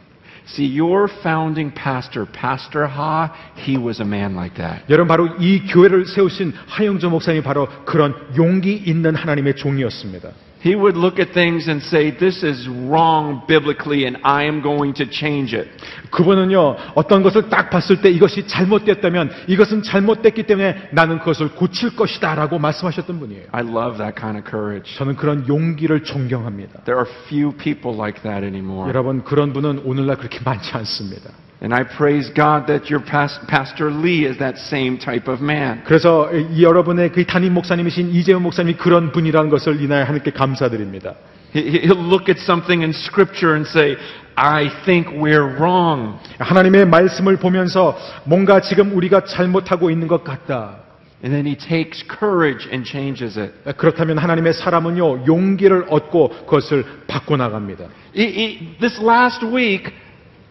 See, 0.45 0.65
your 0.65 1.07
founding 1.23 1.71
pastor, 1.71 2.25
Pastor 2.25 2.85
Ha, 2.85 3.53
he 3.55 3.77
was 3.77 4.01
a 4.01 4.05
man 4.05 4.35
like 4.35 4.55
that. 4.55 4.83
여러분 4.89 5.07
바로 5.07 5.27
이 5.39 5.61
교회를 5.67 6.05
세우신 6.05 6.53
하영조 6.67 7.09
목사님이 7.09 7.43
바로 7.43 7.67
그런 7.85 8.13
용기 8.35 8.73
있는 8.73 9.15
하나님의 9.15 9.55
종이었습니다. 9.55 10.29
He 10.63 10.75
would 10.75 10.95
look 10.95 11.19
at 11.19 11.33
things 11.33 11.67
and 11.67 11.83
say, 11.83 12.11
This 12.11 12.41
is 12.41 12.69
wrong 12.69 13.43
biblically, 13.47 14.05
and 14.05 14.17
I 14.23 14.45
am 14.45 14.61
going 14.61 14.93
to 14.95 15.05
change 15.11 15.53
it. 15.53 15.67
그분은요, 16.09 16.77
어떤 16.95 17.21
것을 17.21 17.49
딱 17.49 17.69
봤을 17.69 18.01
때 18.01 18.09
이것이 18.09 18.47
잘못됐다면 18.47 19.29
이것은 19.47 19.83
잘못됐기 19.83 20.43
때문에 20.43 20.89
나는 20.93 21.19
그것을 21.19 21.49
고칠 21.49 21.95
것이다 21.97 22.35
라고 22.35 22.59
말씀하셨던 22.59 23.19
분이에요. 23.19 23.47
I 23.51 23.61
love 23.61 23.97
that 23.97 24.15
kind 24.17 24.37
of 24.39 24.49
courage. 24.49 24.95
저는 24.95 25.17
그런 25.17 25.45
용기를 25.49 26.05
존경합니다. 26.05 26.83
There 26.85 26.97
are 26.97 27.11
few 27.27 27.51
people 27.51 27.93
like 27.97 28.21
that 28.23 28.45
anymore. 28.45 28.87
여러분, 28.87 29.25
그런 29.25 29.51
분은 29.51 29.81
오늘날 29.83 30.15
그렇게 30.15 30.39
많지 30.45 30.71
않습니다. 30.77 31.31
And 31.63 31.73
I 31.73 31.83
praise 31.85 32.29
God 32.35 32.67
that 32.67 32.91
your 32.91 32.99
pas- 32.99 33.39
Pastor 33.47 33.89
Lee 33.89 34.25
is 34.27 34.37
that 34.39 34.59
same 34.59 34.97
type 34.99 35.31
of 35.31 35.41
man. 35.41 35.81
그래서 35.85 36.29
이 36.33 36.61
여러분의 36.61 37.13
그 37.13 37.25
담임 37.25 37.53
목사님이신 37.53 38.09
이재훈 38.09 38.41
목사님이 38.43 38.75
그런 38.75 39.13
분이라는 39.13 39.49
것을 39.49 39.81
인하여 39.81 40.01
하나님께 40.03 40.31
감사드립니다. 40.31 41.13
He- 41.55 41.87
He'll 41.87 42.09
look 42.09 42.27
at 42.27 42.37
something 42.41 42.83
in 42.83 42.89
Scripture 42.91 43.55
and 43.55 43.65
say, 43.69 43.95
I 44.35 44.69
think 44.83 45.09
we're 45.15 45.55
wrong. 45.57 46.17
하나님의 46.39 46.85
말씀을 46.87 47.37
보면서 47.37 47.97
뭔가 48.25 48.59
지금 48.59 48.91
우리가 48.97 49.23
잘못하고 49.23 49.89
있는 49.89 50.09
것 50.09 50.25
같다. 50.25 50.79
And 51.23 51.33
then 51.33 51.45
he 51.47 51.55
takes 51.55 52.03
courage 52.19 52.67
and 52.69 52.83
changes 52.85 53.39
it. 53.39 53.53
그렇다면 53.77 54.17
하나님의 54.17 54.51
사람은요, 54.51 55.25
용기를 55.27 55.85
얻고 55.87 56.45
그것을 56.45 56.83
바꿔 57.07 57.37
나갑니다. 57.37 57.85
I- 58.17 58.25
I- 58.25 58.59
This 58.81 58.99
last 59.01 59.45
week, 59.45 59.93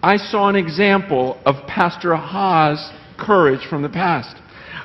I 0.04 0.16
saw 0.16 0.48
an 0.48 0.56
example 0.56 1.38
of 1.46 1.64
Pastor 1.68 2.16
Ha's 2.16 2.90
courage 3.16 3.64
from 3.68 3.82
the 3.82 3.92
past. 3.92 4.34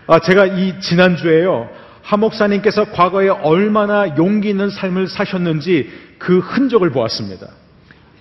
아, 0.06 0.20
제가 0.20 0.46
이 0.46 0.80
지난주에요, 0.80 1.68
하 2.04 2.18
목사님께서 2.18 2.92
과거에 2.92 3.28
얼마나 3.28 4.16
용기 4.16 4.50
있는 4.50 4.70
삶을 4.70 5.08
사셨는지 5.08 5.90
그 6.20 6.38
흔적을 6.38 6.92
보았습니다. 6.92 7.48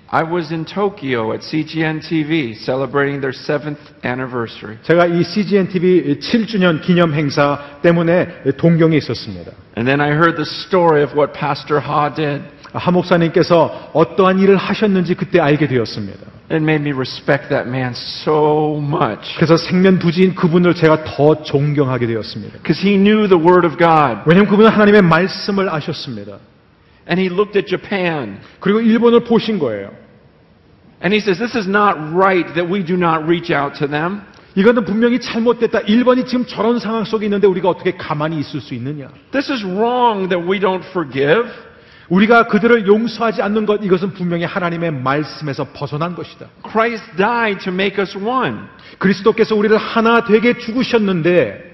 I 0.08 0.22
was 0.24 0.50
in 0.50 0.64
Tokyo 0.64 1.34
at 1.34 1.44
CGN 1.44 2.00
TV 2.00 2.54
celebrating 2.54 3.20
their 3.20 3.34
seventh 3.36 3.82
anniversary. 4.02 4.78
제가 4.82 5.04
이 5.06 5.22
CGN 5.22 5.68
TV 5.68 6.18
7주년 6.18 6.80
기념 6.80 7.12
행사 7.12 7.58
때문에 7.82 8.56
동경에 8.56 8.96
있었습니다. 8.96 9.52
And 9.76 9.86
then 9.86 10.00
I 10.00 10.12
heard 10.12 10.36
the 10.36 10.48
story 10.48 11.02
of 11.02 11.12
what 11.14 11.38
Pastor 11.38 11.78
Ha 11.78 12.14
did. 12.14 12.42
하 12.72 12.90
목사님께서 12.90 13.90
어떠한 13.92 14.38
일을 14.38 14.56
하셨는지 14.56 15.14
그때 15.14 15.40
알게 15.40 15.68
되었습니다. 15.68 16.35
It 16.49 16.61
made 16.61 16.81
me 16.81 16.91
respect 16.91 17.49
that 17.49 17.67
man 17.69 17.93
so 18.23 18.77
much. 18.77 19.35
그래서 19.35 19.55
생면부지인 19.57 20.35
그분을 20.35 20.75
제가 20.75 21.03
더 21.05 21.43
존경하게 21.43 22.07
되었습니다. 22.07 22.57
Because 22.57 22.81
he 22.81 22.97
knew 22.97 23.27
the 23.27 23.41
Word 23.41 23.65
of 23.65 23.77
God. 23.77 24.23
왜냐하면 24.25 24.49
그분은 24.49 24.69
하나님의 24.69 25.01
말씀을 25.03 25.69
아셨습니다. 25.69 26.39
And 27.07 27.19
he 27.21 27.27
looked 27.27 27.57
at 27.57 27.67
Japan. 27.67 28.39
그리고 28.59 28.81
일본을 28.81 29.23
보신 29.23 29.59
거예요. 29.59 29.91
And 31.03 31.13
he 31.13 31.19
says, 31.19 31.39
This 31.39 31.55
is 31.57 31.67
not 31.67 31.97
right 32.13 32.45
that 32.53 32.67
we 32.67 32.85
do 32.85 32.95
not 32.95 33.23
reach 33.25 33.51
out 33.51 33.79
to 33.79 33.87
them. 33.87 34.21
이거는 34.55 34.83
분명히 34.85 35.19
잘못됐다. 35.19 35.79
일본이 35.81 36.25
지금 36.25 36.45
저런 36.45 36.79
상황 36.79 37.05
속에 37.05 37.25
있는데 37.25 37.47
우리가 37.47 37.69
어떻게 37.69 37.95
가만히 37.95 38.39
있을 38.39 38.59
수 38.59 38.73
있느냐? 38.75 39.09
This 39.31 39.51
is 39.51 39.63
wrong 39.63 40.29
that 40.29 40.45
we 40.45 40.59
don't 40.59 40.83
forgive. 40.91 41.47
우리가 42.08 42.46
그들을 42.46 42.86
용서하지 42.86 43.42
않는 43.42 43.66
것 43.66 43.82
이것은 43.82 44.12
분명히 44.12 44.44
하나님의 44.44 44.92
말씀에서 44.92 45.66
벗어난 45.72 46.14
것이다. 46.14 46.46
Christ 46.68 47.16
died 47.16 47.64
to 47.64 47.72
make 47.72 47.98
us 48.02 48.16
one. 48.16 48.58
그리스도께서 48.98 49.54
우리를 49.56 49.76
하나 49.76 50.24
되게 50.24 50.56
죽으셨는데 50.56 51.66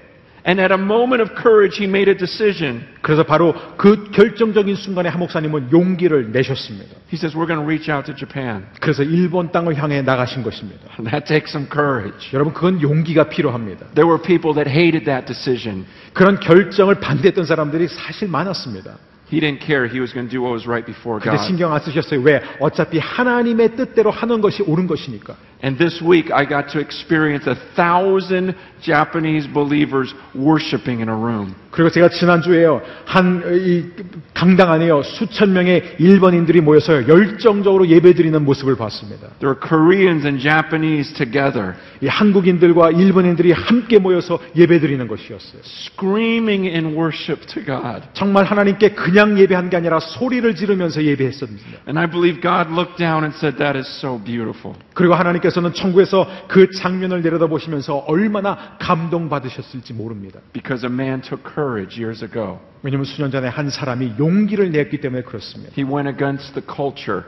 And 0.45 0.59
at 0.59 0.73
a 0.73 0.77
moment 0.77 1.21
of 1.21 1.41
courage, 1.41 1.77
he 1.77 1.87
made 1.87 2.09
a 2.09 2.17
decision. 2.17 2.83
그래서 3.01 3.23
바로 3.23 3.55
그 3.77 4.11
결정적인 4.11 4.75
순간에 4.75 5.07
하 5.07 5.17
목사님은 5.17 5.71
용기를 5.71 6.33
내셨습니다. 6.33 6.95
He 7.07 7.15
says, 7.15 7.33
We're 7.33 7.47
going 7.47 7.61
to 7.61 7.63
reach 7.63 7.89
out 7.89 8.11
to 8.11 8.13
Japan. 8.13 8.65
그래서 8.81 9.03
일본 9.03 9.53
땅을 9.53 9.81
향해 9.81 10.01
나가신 10.01 10.43
것입니다. 10.43 10.81
That 11.09 11.25
takes 11.27 11.55
some 11.55 11.69
courage. 11.71 12.31
여러분 12.33 12.53
그건 12.53 12.81
용기가 12.81 13.29
필요합니다. 13.29 13.87
There 13.95 14.05
were 14.05 14.21
people 14.21 14.53
that 14.55 14.69
hated 14.69 15.05
that 15.05 15.25
decision. 15.25 15.85
그런 16.11 16.37
결정을 16.41 16.95
반대했던 16.99 17.45
사람들이 17.45 17.87
사실 17.87 18.27
많았습니다. 18.27 18.97
He 19.31 19.39
didn't 19.39 19.61
care. 19.65 19.87
He 19.87 19.99
was 19.99 20.13
going 20.13 20.27
to 20.27 20.31
do 20.31 20.41
what 20.41 20.51
was 20.53 20.67
right 20.67 20.85
before 20.85 21.19
근데 21.19 21.37
God. 21.37 21.47
신경 21.47 21.73
안 21.73 21.79
쓰셨어요. 21.79 22.21
왜? 22.21 22.41
어차피 22.59 22.99
하나님의 22.99 23.75
뜻대로 23.75 24.11
하는 24.11 24.41
것이 24.41 24.61
옳은 24.63 24.87
것이니까. 24.87 25.35
And 25.63 25.77
this 25.79 26.01
week, 26.01 26.29
I 26.29 26.43
got 26.43 26.73
to 26.73 26.79
experience 26.79 27.47
a 27.47 27.55
thousand 27.75 28.53
Japanese 28.81 29.47
believers 29.47 30.13
worshiping 30.35 30.99
in 30.99 31.07
a 31.07 31.15
room. 31.15 31.55
그리고 31.71 31.89
제가 31.89 32.09
지난주에요. 32.09 32.81
한, 33.05 33.41
이, 33.55 33.85
강당 34.33 34.71
안에요. 34.71 35.01
수천 35.01 35.53
명의 35.53 35.95
일본인들이 35.97 36.61
모여서 36.61 37.07
열정적으로 37.07 37.87
예배 37.87 38.13
드리는 38.13 38.43
모습을 38.43 38.75
봤습니다. 38.75 39.29
There 39.39 39.55
were 39.55 39.59
Koreans 39.59 40.27
and 40.27 40.43
Japanese 40.43 41.13
together, 41.15 41.73
이 42.01 42.07
한국인들과 42.07 42.91
일본인들이 42.91 43.53
함께 43.53 43.97
모여서 43.97 44.39
예배 44.55 44.81
드리는 44.81 45.07
것이었어요. 45.07 45.61
screaming 45.63 46.67
in 46.67 46.95
worship 46.95 47.47
to 47.47 47.63
God. 47.63 48.05
정말 48.13 48.43
하나님께 48.43 48.89
그냥 48.89 49.39
예배한 49.39 49.69
게 49.69 49.77
아니라 49.77 49.99
소리를 49.99 50.53
지르면서 50.55 51.01
예배했습니다. 51.03 51.67
And 51.87 51.97
I 51.97 52.05
believe 52.05 52.41
God 52.41 52.69
looked 52.69 52.97
down 52.97 53.23
and 53.23 53.35
said, 53.35 53.57
That 53.57 53.77
is 53.79 53.87
so 53.99 54.21
beautiful. 54.21 54.77
그리고 54.93 55.15
하나님께서 55.15 55.52
는 55.61 55.73
천국에서 55.73 56.27
그 56.47 56.69
장면을 56.71 57.21
내려다보시면서 57.21 58.05
얼마나 58.07 58.77
감동받으셨을지 58.79 59.93
모릅니다. 59.93 60.39
Because 60.53 60.87
a 60.87 60.91
man 60.91 61.21
took 61.21 61.43
courage 61.53 62.01
years 62.01 62.23
ago. 62.23 62.59
왜냐하면 62.81 63.05
수년 63.05 63.31
전에 63.31 63.47
한 63.47 63.69
사람이 63.69 64.13
용기를 64.19 64.71
냈기 64.71 64.99
때문에 65.01 65.23
그렇습니다. 65.23 65.73
He 65.77 65.83
went 65.83 66.09
against 66.09 66.53
the 66.53 66.65
culture. 66.65 67.23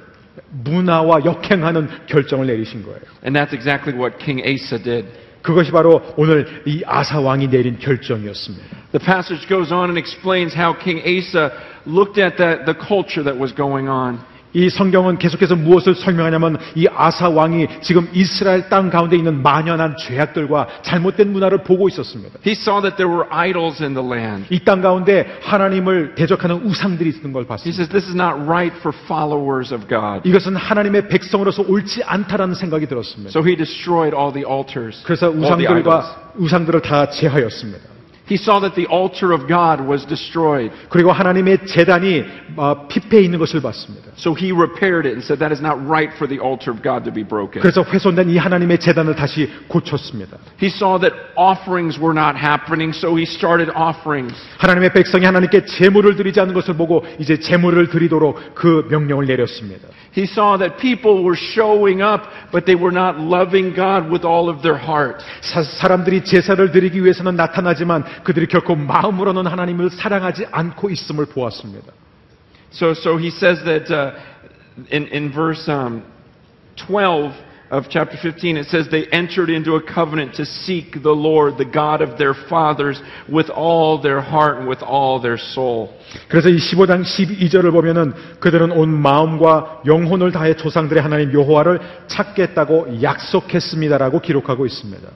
문화와 0.52 1.24
역행하는 1.26 1.88
결정을 2.08 2.48
내리신 2.48 2.84
거예요. 2.84 3.00
And 3.24 3.38
that's 3.38 3.54
exactly 3.54 3.98
what 3.98 4.18
King 4.18 4.42
Asa 4.46 4.82
did. 4.82 5.08
그것이 5.42 5.72
바로 5.72 6.02
오늘 6.18 6.64
이 6.66 6.82
아사 6.86 7.20
왕이 7.20 7.50
내린 7.50 7.78
결정이었습니다. 7.78 8.66
The 8.92 9.06
passage 9.06 9.48
goes 9.48 9.72
on 9.72 9.92
and 9.92 10.00
explains 10.00 10.58
how 10.58 10.74
King 10.74 11.02
Asa 11.06 11.52
looked 11.86 12.20
at 12.20 12.36
the, 12.38 12.66
the 12.66 12.74
culture 12.74 13.24
that 13.24 13.38
was 13.40 13.54
going 13.54 13.88
on. 13.88 14.20
이 14.56 14.70
성경은 14.70 15.20
계속해서 15.20 15.56
무엇을 15.58 15.96
설명하냐면 15.96 16.58
이 16.76 16.88
아사 16.96 17.30
왕이 17.30 17.68
지금 17.82 18.08
이스라엘 18.14 18.70
땅 18.70 18.90
가운데 18.90 19.18
있는 19.18 19.44
만연한 19.44 19.98
죄악들과 19.98 20.68
잘못된 20.82 21.32
문화를 21.34 21.64
보고 21.64 21.90
있었습니다. 21.90 22.40
He 22.48 22.54
saw 22.54 22.82
that 22.82 22.96
there 22.96 23.12
were 23.12 23.28
idols 23.30 23.84
in 23.84 23.94
the 23.94 24.08
land. 24.08 24.48
이 24.50 24.60
땅 24.64 24.82
가운데 24.82 25.28
하나님을 25.44 26.16
대적하는 26.16 26.64
우상들이 26.66 27.10
있는 27.10 27.34
걸 27.34 27.42
He 27.44 27.48
봤습니다. 27.48 27.76
says 27.76 27.90
this 27.92 28.08
is 28.08 28.16
not 28.16 28.48
right 28.50 28.74
for 28.80 28.96
followers 29.06 29.74
of 29.74 29.88
God. 29.90 30.28
이것은 30.28 30.56
하나님의 30.56 31.10
백성으로서 31.10 31.64
옳지 31.68 32.04
않다라는 32.06 32.56
생각이 32.56 32.88
들었습니다. 32.88 33.30
So 33.38 33.46
he 33.46 33.56
destroyed 33.58 34.16
all 34.16 34.32
the 34.34 34.48
altars, 34.50 35.04
그래서. 35.04 35.30
우상들과 35.30 36.32
우상들을 36.38 36.82
다 36.82 37.10
제하였습니다. 37.10 37.95
He 38.31 38.37
saw 38.37 38.61
that 38.61 38.77
the 38.77 38.87
altar 38.87 39.33
of 39.33 39.49
God 39.49 39.83
was 39.83 40.07
destroyed. 40.07 40.71
그리고 40.89 41.11
하나님의 41.11 41.67
재단이 41.67 42.25
어, 42.57 42.87
피폐해 42.87 43.25
있는 43.25 43.41
것을 43.41 43.61
봤습니다. 43.61 44.13
So 44.17 44.35
he 44.35 44.53
repaired 44.53 45.03
it 45.03 45.19
and 45.19 45.25
said 45.25 45.41
that 45.43 45.51
is 45.51 45.61
not 45.61 45.83
right 45.83 46.15
for 46.15 46.31
the 46.31 46.39
altar 46.39 46.71
of 46.71 46.81
God 46.81 47.03
to 47.03 47.13
be 47.13 47.27
broken. 47.27 47.61
그래서 47.61 47.83
훼손된 47.83 48.31
이 48.31 48.39
하나님의 48.39 48.79
재단을 48.79 49.17
다시 49.17 49.51
고쳤습니다. 49.67 50.39
He 50.63 50.71
saw 50.71 51.01
that 51.01 51.11
offerings 51.35 51.99
were 51.99 52.15
not 52.15 52.39
happening, 52.39 52.95
so 52.95 53.17
he 53.19 53.27
started 53.27 53.73
offerings. 53.75 54.33
하나님의 54.59 54.93
백성이 54.93 55.27
하나님께 55.27 55.65
제물을 55.65 56.15
드리지 56.15 56.39
않는 56.39 56.55
것을 56.55 56.75
보고 56.75 57.05
이제 57.19 57.41
제물을 57.41 57.91
드리도록 57.91 58.55
그 58.55 58.87
명령을 58.89 59.27
내렸습니다. 59.27 59.89
He 60.17 60.25
saw 60.25 60.57
that 60.59 60.79
people 60.79 61.23
were 61.23 61.37
showing 61.37 62.03
up, 62.03 62.23
but 62.53 62.65
they 62.65 62.79
were 62.79 62.95
not 62.95 63.19
loving 63.19 63.75
God 63.75 64.07
with 64.07 64.27
all 64.27 64.51
of 64.51 64.63
their 64.63 64.79
heart. 64.79 65.19
사, 65.41 65.63
사람들이 65.63 66.23
제사를 66.25 66.71
드리기 66.71 67.03
위해서는 67.03 67.35
나타나지만 67.35 68.05
그들이 68.24 68.48
결코 68.48 68.76
마음으로는 68.76 69.48
하나님을 69.48 69.90
사랑하지 69.90 70.48
않고 70.52 70.90
있음을 70.90 71.26
보았습니다. 71.26 71.92
So, 72.72 72.92
so 72.92 73.18
he 73.18 73.30
says 73.30 73.64
that 73.64 73.90
uh, 73.90 74.12
in, 74.92 75.08
in 75.08 75.32
verse 75.32 75.70
um, 75.70 76.04
12 76.88 77.32
of 77.72 77.86
chapter 77.90 78.18
15, 78.22 78.58
it 78.58 78.68
says 78.68 78.88
they 78.92 79.06
entered 79.12 79.50
into 79.50 79.76
a 79.76 79.82
covenant 79.82 80.36
to 80.36 80.46
seek 80.46 81.02
the 81.02 81.12
Lord, 81.12 81.58
the 81.58 81.66
God 81.66 82.02
of 82.02 82.18
their 82.18 82.34
fathers, 82.50 83.02
with 83.28 83.50
all 83.50 84.02
their 84.02 84.22
heart 84.22 84.58
and 84.60 84.68
with 84.68 84.84
all 84.84 85.20
their 85.22 85.38
soul. 85.38 85.90
그래서 86.28 86.50
이 86.50 86.58
15장 86.58 87.04
12절을 87.04 87.72
보면은 87.72 88.14
그들은 88.40 88.72
온 88.72 88.90
마음과 88.90 89.82
영혼을 89.86 90.32
다해 90.32 90.56
조상들의 90.56 91.02
하나님 91.02 91.34
여호와를 91.34 91.80
찾겠다고 92.08 93.02
약속했습니다라고 93.02 94.22
기록하고 94.22 94.66
있습니다. 94.66 95.08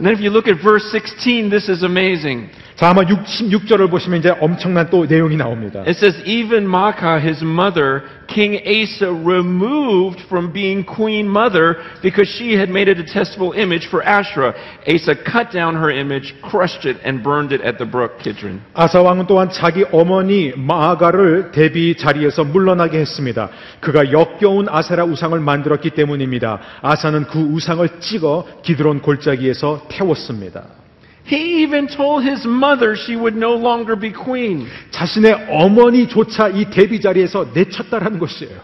And 0.00 0.06
then 0.06 0.14
if 0.14 0.20
you 0.20 0.30
look 0.30 0.48
at 0.48 0.64
verse 0.64 0.90
16, 0.92 1.50
this 1.50 1.68
is 1.68 1.82
amazing. 1.82 2.48
자, 2.80 2.88
아마 2.88 3.02
66절을 3.02 3.90
보시면 3.90 4.20
이제 4.20 4.34
엄청난 4.40 4.88
또 4.88 5.04
내용이 5.04 5.36
나옵니다. 5.36 5.80
It 5.80 5.98
says, 5.98 6.18
even 6.24 6.66
Maacah, 6.66 7.20
his 7.20 7.44
mother, 7.44 8.04
King 8.26 8.56
Asa 8.64 9.12
removed 9.12 10.22
from 10.28 10.50
being 10.50 10.86
queen 10.86 11.28
mother 11.28 11.76
because 12.00 12.26
she 12.26 12.56
had 12.56 12.70
made 12.70 12.88
a 12.88 12.94
detestable 12.94 13.52
image 13.52 13.88
for 13.90 14.02
Asherah. 14.02 14.54
Asa 14.88 15.12
cut 15.14 15.52
down 15.52 15.76
her 15.76 15.90
image, 15.90 16.32
crushed 16.40 16.86
it, 16.86 16.96
and 17.04 17.22
burned 17.22 17.52
it 17.52 17.60
at 17.60 17.76
the 17.76 17.84
brook 17.84 18.16
Kidron. 18.24 18.62
아사 18.72 19.02
왕은 19.02 19.26
또한 19.26 19.50
자기 19.50 19.84
어머니 19.92 20.54
마아가를 20.56 21.50
대비 21.52 21.98
자리에서 21.98 22.44
물러나게 22.44 22.98
했습니다. 22.98 23.50
그가 23.80 24.10
역겨운 24.10 24.68
아세라 24.70 25.04
우상을 25.04 25.38
만들었기 25.38 25.90
때문입니다. 25.90 26.58
아사는 26.80 27.24
그 27.24 27.40
우상을 27.40 28.00
찍어 28.00 28.46
기드론 28.62 29.02
골짜기에서 29.02 29.82
태웠습니다. 29.90 30.79
He 31.30 31.62
even 31.62 31.86
told 31.86 32.24
his 32.24 32.44
mother 32.44 32.96
she 32.96 33.14
would 33.14 33.36
no 33.36 33.54
longer 33.54 33.94
be 33.94 34.12
queen. 34.12 34.66
자신의 34.90 35.46
어머니조차 35.48 36.48
이 36.48 36.64
대비 36.70 37.00
자리에서 37.00 37.50
내쳤다라는 37.54 38.18
것이에요. 38.18 38.58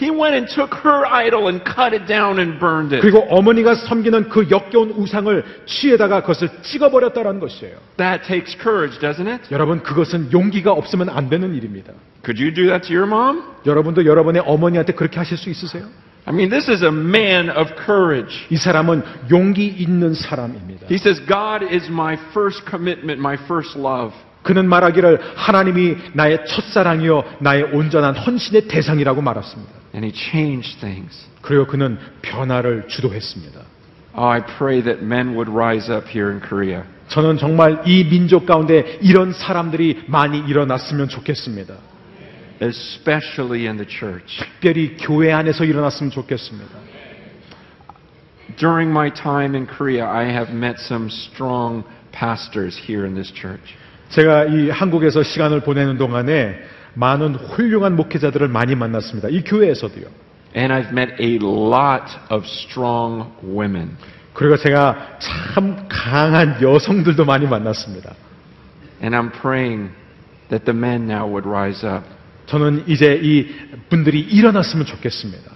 He 0.00 0.10
went 0.10 0.34
and 0.34 0.46
took 0.46 0.72
her 0.84 1.04
idol 1.06 1.48
and 1.48 1.62
cut 1.64 1.94
it 1.94 2.06
down 2.06 2.38
and 2.38 2.58
burned 2.58 2.94
it. 2.94 3.02
그리고 3.02 3.26
어머니가 3.28 3.74
섬기는 3.74 4.28
그 4.28 4.48
역겨운 4.50 4.90
우상을 4.92 5.44
취에다가 5.66 6.22
그것을 6.22 6.48
찍어버렸다라는 6.62 7.40
것이에요. 7.40 7.76
That 7.98 8.26
takes 8.26 8.56
courage, 8.60 8.98
doesn't 9.00 9.28
it? 9.28 9.44
여러분 9.50 9.82
그것은 9.82 10.32
용기가 10.32 10.72
없으면 10.72 11.10
안 11.10 11.28
되는 11.28 11.54
일입니다. 11.54 11.92
Could 12.24 12.40
you 12.40 12.54
do 12.54 12.66
that 12.66 12.86
to 12.88 12.96
your 12.96 13.12
mom? 13.12 13.42
여러분도 13.66 14.06
여러분의 14.06 14.42
어머니한테 14.46 14.92
그렇게 14.92 15.18
하실 15.18 15.36
수 15.36 15.50
있으세요? 15.50 15.86
I 16.24 16.30
mean, 16.30 16.50
this 16.50 16.68
is 16.68 16.82
a 16.82 16.92
man 16.92 17.50
of 17.50 17.72
courage. 17.84 18.46
이 18.50 18.56
사람은 18.56 19.02
용기 19.30 19.66
있는 19.66 20.14
사람입니다. 20.14 20.86
He 20.86 20.96
says, 20.96 21.20
God 21.26 21.64
is 21.64 21.88
my 21.90 22.16
first 22.30 22.62
commitment, 22.68 23.18
my 23.18 23.34
first 23.34 23.76
love. 23.76 24.14
그는 24.42 24.68
말하기를 24.68 25.20
하나님이 25.36 25.96
나의 26.14 26.44
첫사랑이요 26.46 27.24
나의 27.40 27.64
온전한 27.72 28.16
헌신의 28.16 28.68
대상이라고 28.68 29.20
말했습니다. 29.20 29.72
And 29.94 30.06
he 30.06 30.12
changed 30.14 30.80
things. 30.80 31.26
그리고 31.42 31.66
그는 31.66 31.98
변화를 32.22 32.86
주도했습니다. 32.88 33.60
Oh, 34.14 34.28
I 34.28 34.42
pray 34.58 34.82
that 34.82 35.02
men 35.02 35.34
would 35.34 35.50
rise 35.50 35.90
up 35.90 36.08
here 36.08 36.30
in 36.30 36.40
Korea. 36.40 36.82
저는 37.08 37.38
정말 37.38 37.82
이 37.86 38.04
민족 38.04 38.46
가운데 38.46 38.98
이런 39.02 39.32
사람들이 39.32 40.04
많이 40.06 40.38
일어났으면 40.38 41.08
좋겠습니다. 41.08 41.74
especially 42.61 43.67
in 43.67 43.77
the 43.77 43.87
church. 43.87 44.39
특별히 44.39 44.97
교회 44.97 45.31
안에서 45.31 45.63
일어났으면 45.63 46.11
좋겠습니다. 46.11 46.69
During 48.57 48.89
my 48.89 49.11
time 49.13 49.55
in 49.55 49.67
Korea, 49.67 50.05
I 50.05 50.25
have 50.25 50.51
met 50.53 50.79
some 50.79 51.07
strong 51.09 51.83
pastors 52.11 52.77
here 52.77 53.05
in 53.05 53.13
this 53.13 53.31
church. 53.33 53.75
제가 54.09 54.45
이 54.45 54.69
한국에서 54.69 55.21
시간을 55.21 55.61
보내는 55.61 55.97
동안에 55.97 56.57
많은 56.93 57.35
훌륭한 57.35 57.95
목회자들을 57.95 58.47
많이 58.47 58.75
만났습니다. 58.75 59.29
이 59.29 59.43
교회에서도요. 59.43 60.05
And 60.55 60.73
I've 60.73 60.91
met 60.91 61.13
a 61.21 61.37
lot 61.41 62.05
of 62.31 62.45
strong 62.45 63.29
women. 63.43 63.97
그리고 64.33 64.57
제가 64.57 65.19
참 65.19 65.85
강한 65.89 66.61
여성들도 66.61 67.25
많이 67.25 67.45
만났습니다. 67.45 68.13
And 69.03 69.15
I'm 69.15 69.31
praying 69.31 69.91
that 70.49 70.65
the 70.65 70.75
men 70.75 71.03
now 71.09 71.27
would 71.27 71.47
rise 71.47 71.85
up. 71.85 72.10
저는 72.46 72.84
이제 72.86 73.18
이 73.22 73.48
분들이 73.88 74.20
일어났으면 74.20 74.86
좋겠습니다. 74.86 75.50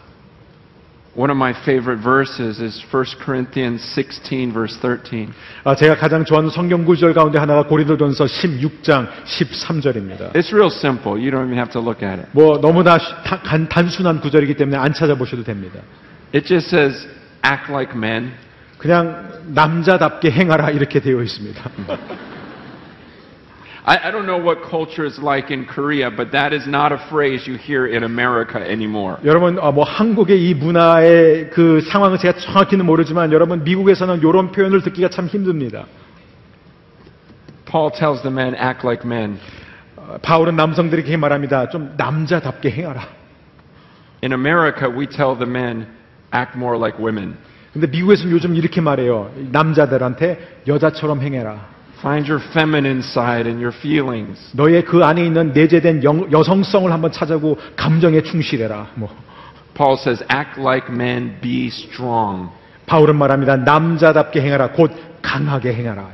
One 1.18 1.30
of 1.30 1.36
my 1.36 1.52
favorite 1.62 2.02
verses 2.02 2.60
is 2.62 2.82
1 2.92 3.04
Corinthians 3.24 3.82
16, 3.94 4.52
verse 4.52 4.76
13. 4.82 5.32
아, 5.64 5.74
제가 5.74 5.96
가장 5.96 6.26
좋아하는 6.26 6.50
성경 6.50 6.84
구절 6.84 7.14
가운데 7.14 7.38
하나가 7.38 7.62
고린도전서 7.66 8.26
16장 8.26 9.08
13절입니다. 9.24 10.34
It's 10.34 10.52
real 10.52 10.70
simple. 10.70 11.16
You 11.16 11.30
don't 11.30 11.46
even 11.46 11.56
have 11.56 11.72
to 11.72 11.80
look 11.80 12.06
at 12.06 12.20
it. 12.20 12.28
뭐 12.32 12.60
너무나 12.60 12.98
간- 12.98 13.66
단순한 13.66 14.20
구절이기 14.20 14.54
때문에 14.56 14.76
안 14.76 14.92
찾아보셔도 14.92 15.42
됩니다. 15.42 15.80
It 16.34 16.46
just 16.46 16.68
says, 16.68 17.08
act 17.42 17.72
like 17.72 17.96
men, 17.96 18.32
그냥 18.76 19.40
남자답게 19.54 20.30
행하라 20.30 20.70
이렇게 20.72 21.00
되어 21.00 21.22
있습니다. 21.22 21.62
I, 23.88 24.08
I 24.08 24.10
don't 24.10 24.26
know 24.26 24.38
what 24.38 24.68
culture 24.68 25.06
is 25.06 25.16
like 25.22 25.52
in 25.52 25.64
Korea, 25.64 26.10
but 26.10 26.32
that 26.32 26.52
is 26.52 26.66
not 26.66 26.90
a 26.90 26.98
phrase 27.08 27.46
you 27.46 27.56
hear 27.56 27.86
in 27.86 28.02
America 28.02 28.58
anymore. 28.58 29.18
여러분 29.24 29.60
어, 29.60 29.70
뭐 29.70 29.84
한국의 29.84 30.42
이 30.42 30.54
문화의 30.54 31.50
그 31.50 31.80
상황은 31.82 32.18
제가 32.18 32.36
정확히는 32.36 32.84
모르지만 32.84 33.30
여러분 33.30 33.62
미국에서는 33.62 34.18
이런 34.18 34.50
표현을 34.50 34.82
듣기가 34.82 35.08
참 35.08 35.26
힘듭니다. 35.28 35.86
Paul 37.64 37.92
tells 37.96 38.22
the 38.22 38.32
men, 38.32 38.56
act 38.56 38.84
like 38.84 39.06
men. 39.06 39.38
어, 39.94 40.18
바울은 40.20 40.56
남성들에게 40.56 41.16
말합니다. 41.16 41.68
좀 41.68 41.94
남자답게 41.96 42.72
행하라. 42.72 43.06
In 44.24 44.32
America, 44.32 44.90
we 44.90 45.06
tell 45.06 45.38
the 45.38 45.48
men, 45.48 45.86
act 46.34 46.56
more 46.56 46.76
like 46.76 46.98
women. 46.98 47.36
근데 47.72 47.86
미국에서는 47.86 48.32
요즘 48.32 48.56
이렇게 48.56 48.80
말해요. 48.80 49.30
남자들한테 49.52 50.62
여자처럼 50.66 51.20
행해라. 51.20 51.75
Find 52.00 52.28
your 52.28 52.42
feminine 52.52 53.00
side 53.00 53.48
and 53.48 53.60
your 53.62 53.74
feelings. 53.76 54.38
너의 54.52 54.84
그 54.84 55.02
안에 55.04 55.24
있는 55.24 55.52
내재된 55.52 56.04
영- 56.04 56.30
여성성을 56.30 56.90
한번 56.92 57.10
찾아고 57.10 57.58
감정에 57.76 58.22
충실해라. 58.22 58.88
뭐 58.94 59.08
Paul 59.74 59.96
says, 59.98 60.22
act 60.32 60.60
like 60.60 60.88
men, 60.92 61.38
be 61.40 61.66
strong. 61.66 62.48
바울은 62.86 63.16
말합니다. 63.16 63.56
남자답게 63.56 64.40
행하라. 64.40 64.72
곧 64.72 64.92
강하게 65.22 65.74
행하라. 65.74 66.08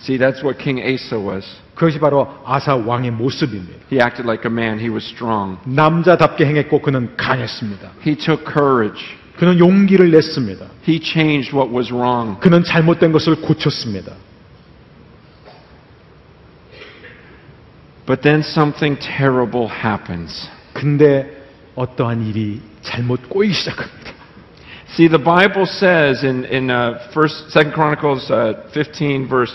See, 0.00 0.18
that's 0.18 0.42
what 0.42 0.58
King 0.58 0.80
Asa 0.80 1.16
was. 1.16 1.46
그것이 1.76 2.00
바로 2.00 2.26
아사 2.44 2.74
왕의 2.74 3.12
모습입니다. 3.12 3.72
He 3.92 4.00
acted 4.02 4.26
like 4.26 4.42
a 4.44 4.52
man, 4.52 4.80
he 4.80 4.88
was 4.88 5.04
strong. 5.12 5.58
남자답게 5.64 6.44
행했고 6.44 6.80
그는 6.80 7.14
강했습니다. 7.16 7.88
He 8.04 8.16
took 8.16 8.44
courage. 8.52 9.00
그는 9.36 9.58
용기를 9.60 10.10
냈습니다. 10.10 10.66
He 10.88 11.00
changed 11.00 11.54
what 11.56 11.72
was 11.72 11.92
wrong. 11.92 12.40
그는 12.40 12.64
잘못된 12.64 13.12
것을 13.12 13.36
고쳤습니다. 13.36 14.12
But 18.05 18.21
then 18.21 18.41
something 18.41 18.97
terrible 18.99 19.67
happens. 19.67 20.49
근데 20.73 21.27
어떠한 21.75 22.25
일이 22.25 22.61
잘못 22.81 23.29
꼬이기 23.29 23.53
시작합니다. 23.53 24.13
See, 24.93 25.07
the 25.07 25.19
Bible 25.19 25.65
says 25.65 26.23
in, 26.23 26.45
in 26.45 26.71
uh, 26.71 27.11
First, 27.13 27.51
Second 27.51 27.73
Chronicles 27.73 28.31
uh, 28.31 28.69
15, 28.73 29.27
verse 29.27 29.51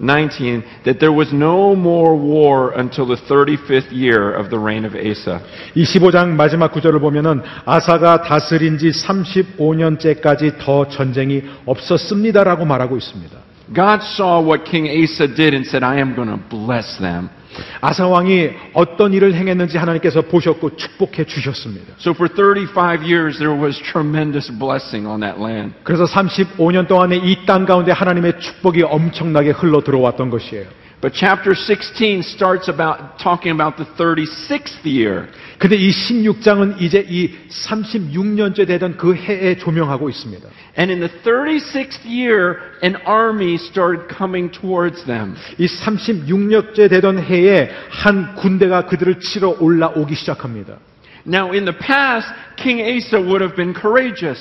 19, 0.00 0.64
that 0.84 0.98
there 0.98 1.12
was 1.12 1.32
no 1.32 1.76
more 1.76 2.16
war 2.16 2.72
until 2.72 3.06
the 3.06 3.16
35th 3.28 3.92
year 3.92 4.32
of 4.32 4.50
the 4.50 4.58
reign 4.58 4.84
of 4.84 4.96
Asa. 4.96 5.40
이 5.74 5.84
15장 5.84 6.30
마지막 6.30 6.72
구절을 6.72 6.98
보면은 7.00 7.42
아사가 7.64 8.22
다스린 8.22 8.78
지 8.78 8.90
35년째까지 8.90 10.58
더 10.58 10.88
전쟁이 10.88 11.42
없었습니다라고 11.66 12.64
말하고 12.64 12.96
있습니다. 12.96 13.45
God 13.72 14.02
saw 14.02 14.40
what 14.40 14.64
King 14.64 14.86
Asa 14.88 15.26
did 15.28 15.54
and 15.54 15.64
said, 15.66 15.82
I 15.82 15.98
am 15.98 16.14
going 16.14 16.28
to 16.28 16.36
bless 16.36 16.98
them. 16.98 17.30
아사 17.82 18.06
왕이 18.08 18.50
어떤 18.72 19.12
일을 19.12 19.34
행했는지 19.34 19.76
하나님께서 19.76 20.22
보셨고 20.22 20.76
축복해 20.76 21.24
주셨습니다. 21.24 21.94
So 22.00 22.12
for 22.14 22.28
35 22.34 23.04
years, 23.04 23.38
there 23.38 23.52
was 23.54 23.78
tremendous 23.92 24.50
blessing 24.50 25.06
on 25.06 25.20
that 25.20 25.38
land. 25.38 25.74
그래서 25.84 26.04
35년 26.06 26.88
동안에 26.88 27.16
이 27.16 27.44
땅 27.44 27.66
가운데 27.66 27.92
하나님의 27.92 28.40
축복이 28.40 28.82
엄청나게 28.84 29.50
흘러 29.50 29.82
들어왔던 29.82 30.30
것이에요. 30.30 30.64
But 31.02 31.14
chapter 31.18 31.52
16 31.54 32.22
starts 32.22 32.68
about 32.70 33.18
talking 33.18 33.52
about 33.52 33.76
the 33.76 33.84
36th 33.98 34.86
year. 34.86 35.26
근데 35.57 35.75
이 35.75 35.89
16장은 35.89 36.79
이제 36.81 37.03
이 37.09 37.31
36년째 37.49 38.67
되던 38.67 38.97
그 38.97 39.15
해에 39.15 39.57
조명하고 39.57 40.07
있습니다. 40.09 40.47
And 40.77 40.91
in 40.91 40.99
the 40.99 41.11
36th 41.23 42.05
year, 42.05 42.57
an 42.83 42.95
army 43.07 43.55
started 43.55 44.07
coming 44.15 44.51
towards 44.51 45.03
them. 45.05 45.35
이 45.57 45.65
36년째 45.65 46.89
되던 46.89 47.19
해에 47.19 47.71
한 47.89 48.35
군대가 48.35 48.85
그들을 48.85 49.19
치러 49.19 49.55
올라오기 49.59 50.13
시작합니다. 50.13 50.77
Now, 51.25 51.51
in 51.51 51.65
the 51.65 51.75
past, 51.75 52.29
King 52.55 52.79
Asa 52.79 53.19
would 53.19 53.41
have 53.41 53.55
been 53.55 53.73
courageous. 53.73 54.39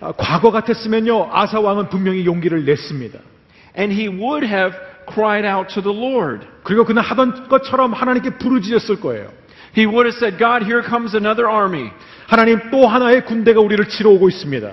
아, 0.00 0.12
과거 0.16 0.50
같았으면요, 0.52 1.30
아사 1.32 1.58
왕은 1.60 1.88
분명히 1.88 2.24
용기를 2.24 2.64
냈습니다. 2.64 3.18
And 3.76 3.92
he 3.92 4.08
would 4.08 4.46
have 4.46 4.76
cried 5.12 5.44
out 5.46 5.74
to 5.74 5.82
the 5.82 5.94
Lord. 5.94 6.46
그리고 6.62 6.84
그는 6.84 7.02
하던 7.02 7.48
것처럼 7.48 7.92
하나님께 7.92 8.38
부르짖었을 8.38 9.00
거예요. 9.00 9.28
He 9.76 9.86
would 9.86 10.06
have 10.06 10.16
said, 10.16 10.38
God, 10.38 10.64
here 10.64 10.82
comes 10.82 11.14
another 11.14 11.48
army. 11.48 11.90
하나님 12.26 12.58
또 12.70 12.86
하나의 12.88 13.26
군대가 13.26 13.60
우리를 13.60 13.86
치러 13.88 14.10
오고 14.10 14.28
있습니다. 14.30 14.72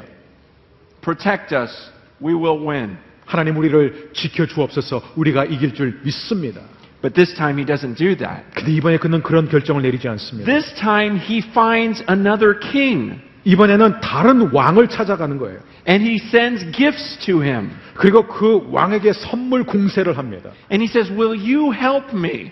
Protect 1.01 1.53
us. 1.53 1.91
We 2.23 2.33
will 2.33 2.65
win. 2.65 2.97
하나님 3.25 3.57
우리를 3.57 4.11
지켜 4.13 4.45
주옵소서. 4.45 5.13
우리가 5.15 5.43
이길 5.45 5.73
줄 5.73 5.99
믿습니다. 6.03 6.61
But 7.01 7.15
this 7.15 7.35
time 7.35 7.57
he 7.57 7.65
doesn't 7.65 7.97
do 7.97 8.15
that. 8.15 8.43
근데 8.55 8.71
이번에 8.71 8.97
그는 8.97 9.21
그런 9.21 9.49
결정을 9.49 9.81
내리지 9.81 10.07
않습니다. 10.07 10.49
This 10.49 10.73
time 10.75 11.19
he 11.19 11.39
finds 11.39 12.01
another 12.09 12.57
king. 12.59 13.19
이번에는 13.43 13.99
다른 13.99 14.51
왕을 14.53 14.87
찾아가는 14.87 15.37
거예요. 15.37 15.59
And 15.85 16.01
he 16.01 16.15
sends 16.15 16.63
gifts 16.71 17.19
to 17.25 17.43
him. 17.43 17.71
그리고 17.95 18.25
그 18.25 18.65
왕에게 18.71 19.11
선물 19.11 19.65
공세를 19.65 20.17
합니다. 20.17 20.51
And 20.71 20.81
he 20.81 20.87
says, 20.87 21.11
Will 21.11 21.35
you 21.35 21.73
help 21.73 22.15
me? 22.15 22.51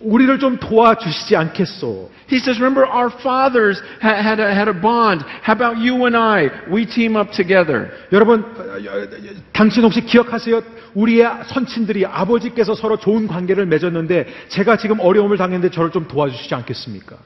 우리를 0.00 0.38
좀 0.38 0.58
도와주시지 0.58 1.36
않겠소? 1.36 2.10
He 2.28 2.38
says, 2.38 2.58
Remember, 2.58 2.86
our 2.86 3.10
fathers 3.20 3.80
ha- 4.00 4.20
had 4.20 4.40
a, 4.40 4.52
had 4.52 4.68
a 4.68 4.74
bond. 4.74 5.22
How 5.42 5.52
about 5.52 5.78
you 5.78 6.06
and 6.06 6.16
I? 6.16 6.48
We 6.70 6.86
team 6.86 7.16
up 7.16 7.30
together. 7.32 7.90
여러분, 8.10 8.42
어, 8.42 8.78
어, 8.78 9.06
당신 9.52 9.84
혹시 9.84 10.00
기억하세요? 10.00 10.62
우리의 10.94 11.26
선친들이 11.46 12.06
아버지께서 12.06 12.74
서로 12.74 12.96
좋은 12.96 13.26
관계를 13.26 13.66
맺었는데 13.66 14.26
제가 14.48 14.76
지금 14.76 14.98
어려움을 15.00 15.36
당했는데 15.36 15.72
저를 15.72 15.90
좀 15.90 16.08
도와주시지 16.08 16.54
않겠습니까? 16.54 17.16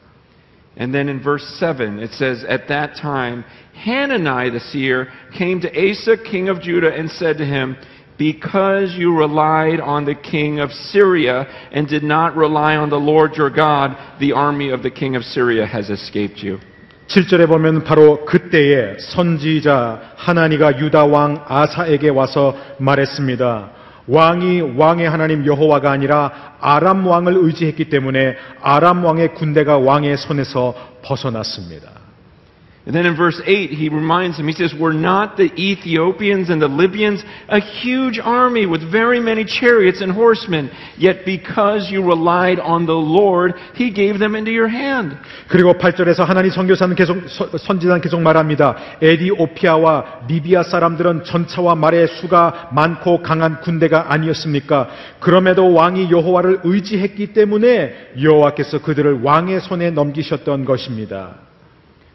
And 0.78 0.92
then 0.92 1.08
in 1.08 1.22
verse 1.22 1.42
7, 1.58 1.98
it 2.00 2.12
says, 2.12 2.44
At 2.44 2.68
that 2.68 3.00
time, 3.00 3.44
Hanani 3.72 4.50
the 4.50 4.60
seer 4.60 5.08
came 5.32 5.60
to 5.62 5.70
Asa, 5.72 6.18
king 6.22 6.50
of 6.50 6.60
Judah, 6.60 6.92
and 6.92 7.10
said 7.10 7.38
to 7.38 7.46
him, 7.46 7.76
Because 8.21 8.93
you 8.93 9.17
relied 9.17 9.79
on 9.79 10.05
the 10.05 10.13
king 10.13 10.59
of 10.59 10.71
Syria 10.71 11.47
and 11.71 11.87
did 11.87 12.03
not 12.03 12.37
rely 12.37 12.75
on 12.75 12.91
the 12.91 13.01
Lord 13.01 13.35
your 13.35 13.49
God, 13.49 13.97
the 14.19 14.33
army 14.33 14.69
of 14.69 14.83
the 14.83 14.91
king 14.91 15.15
of 15.15 15.23
Syria 15.23 15.65
has 15.65 15.89
escaped 15.89 16.45
you. 16.45 16.59
7절에 17.07 17.47
보면 17.47 17.83
바로 17.83 18.23
그때에 18.23 18.97
선지자 18.99 20.13
하나니가 20.17 20.79
유다 20.79 21.05
왕 21.05 21.43
아사에게 21.47 22.09
와서 22.09 22.55
말했습니다. 22.77 23.71
왕이 24.05 24.77
왕의 24.77 25.09
하나님 25.09 25.43
여호와가 25.43 25.89
아니라 25.89 26.57
아람 26.59 27.07
왕을 27.07 27.33
의지했기 27.35 27.89
때문에 27.89 28.35
아람 28.61 29.03
왕의 29.03 29.33
군대가 29.33 29.79
왕의 29.79 30.17
손에서 30.17 30.75
벗어났습니다. 31.01 32.00
And 32.83 32.95
then 32.95 33.05
in 33.05 33.15
verse 33.15 33.39
8, 33.45 33.69
he 33.69 33.89
reminds 33.89 34.39
him, 34.39 34.47
he 34.47 34.53
says, 34.53 34.73
Were 34.73 34.91
not 34.91 35.37
the 35.37 35.51
Ethiopians 35.53 36.49
and 36.49 36.59
the 36.59 36.67
Libyans 36.67 37.23
a 37.47 37.59
huge 37.59 38.17
army 38.17 38.65
with 38.65 38.81
very 38.91 39.19
many 39.19 39.45
chariots 39.45 40.01
and 40.01 40.11
horsemen? 40.11 40.71
Yet 40.97 41.23
because 41.23 41.91
you 41.91 42.01
relied 42.01 42.59
on 42.59 42.87
the 42.87 42.97
Lord, 42.97 43.53
he 43.75 43.91
gave 43.93 44.17
them 44.17 44.35
into 44.35 44.49
your 44.49 44.67
hand. 44.67 45.15
그리고 45.47 45.73
8절에서 45.73 46.25
하나님 46.25 46.49
선교사는 46.49 46.95
계속 46.95 47.17
서- 47.29 47.55
선지자는 47.55 48.01
계속 48.01 48.19
말합니다. 48.19 48.75
에디오피아와 48.99 50.21
리비아 50.27 50.63
사람들은 50.63 51.23
전차와 51.23 51.75
말의 51.75 52.07
수가 52.07 52.69
많고 52.73 53.21
강한 53.21 53.61
군대가 53.61 54.11
아니었습니까? 54.11 54.89
그럼에도 55.19 55.71
왕이 55.71 56.09
여호와를 56.09 56.61
의지했기 56.63 57.27
때문에 57.33 58.13
여호와께서 58.19 58.81
그들을 58.81 59.21
왕의 59.21 59.59
손에 59.61 59.91
넘기셨던 59.91 60.65
것입니다. 60.65 61.50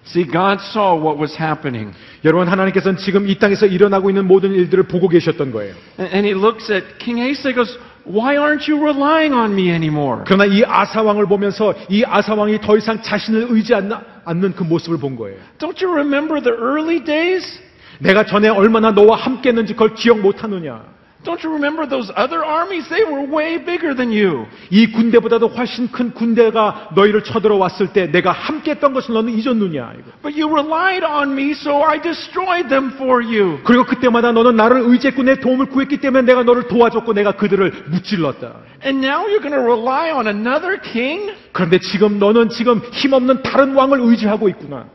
See, 0.06 0.24
God 0.24 0.60
saw 0.60 0.94
what 0.94 1.18
was 1.18 1.36
happening. 1.36 1.92
여러분 2.24 2.48
하나님께서는 2.48 2.96
지금 2.98 3.28
이 3.28 3.38
땅에서 3.38 3.66
일어나고 3.66 4.08
있는 4.10 4.26
모든 4.26 4.52
일들을 4.52 4.84
보고 4.84 5.08
계셨던 5.08 5.50
거예요. 5.50 5.74
And, 5.98 6.26
he 6.26 6.32
looks 6.32 6.70
at 6.72 6.98
King 6.98 7.20
Asa 7.20 7.48
and 7.48 7.56
goes, 7.56 7.78
Why 8.06 8.36
aren't 8.36 8.70
you 8.70 8.80
relying 8.80 9.34
on 9.34 9.52
me 9.52 9.68
anymore? 9.70 10.22
그러나 10.24 10.44
이 10.44 10.62
아사 10.64 11.02
왕을 11.02 11.26
보면서 11.26 11.74
이 11.88 12.04
아사 12.06 12.34
왕이 12.34 12.60
더 12.60 12.76
이상 12.76 13.02
자신을 13.02 13.48
의지하지 13.50 13.88
않는 14.24 14.54
그 14.54 14.62
모습을 14.62 14.98
본 14.98 15.16
거예요. 15.16 15.38
Don't 15.58 15.84
you 15.84 15.92
remember 15.92 16.40
the 16.40 16.56
early 16.56 17.02
days? 17.02 17.60
내가 17.98 18.24
전에 18.24 18.48
얼마나 18.48 18.92
너와 18.92 19.16
함께 19.16 19.48
했는지 19.48 19.72
그걸 19.72 19.94
기억 19.94 20.20
못 20.20 20.44
하느냐? 20.44 20.95
Don't 21.26 21.42
you 21.42 21.50
remember 21.50 21.88
those 21.88 22.08
other 22.14 22.44
armies? 22.44 22.88
They 22.88 23.02
were 23.02 23.26
way 23.26 23.58
bigger 23.58 23.96
than 23.96 24.12
you. 24.12 24.46
이 24.70 24.86
군대보다도 24.92 25.48
훨씬 25.48 25.90
큰 25.90 26.12
군대가 26.12 26.90
너희를 26.94 27.24
쳐들어왔을 27.24 27.92
때 27.92 28.06
내가 28.06 28.30
함께 28.30 28.70
했던 28.70 28.92
것을 28.94 29.12
너는 29.12 29.32
잊었느냐? 29.34 29.94
이거. 29.98 30.12
But 30.22 30.40
you 30.40 30.48
relied 30.48 31.04
on 31.04 31.32
me, 31.32 31.50
so 31.50 31.82
I 31.82 32.00
destroyed 32.00 32.68
them 32.68 32.92
for 32.94 33.24
you. 33.24 33.58
그리고 33.64 33.84
그때마다 33.84 34.30
너는 34.30 34.54
나를 34.54 34.82
의지했고 34.86 35.24
내 35.24 35.40
도움을 35.40 35.66
구했기 35.66 35.98
때문에 35.98 36.22
내가 36.22 36.44
너를 36.44 36.68
도와줬고 36.68 37.12
내가 37.12 37.32
그들을 37.32 37.86
무찔렀다. 37.90 38.54
And 38.84 39.04
now 39.04 39.26
you're 39.26 39.42
going 39.42 39.50
to 39.50 39.60
rely 39.60 40.12
on 40.12 40.28
another 40.28 40.80
king? 40.80 41.32
그런데 41.50 41.80
지금 41.80 42.20
너는 42.20 42.50
지금 42.50 42.78
힘없는 42.92 43.42
다른 43.42 43.74
왕을 43.74 43.98
의지하고 44.00 44.48
있구나. 44.48 44.86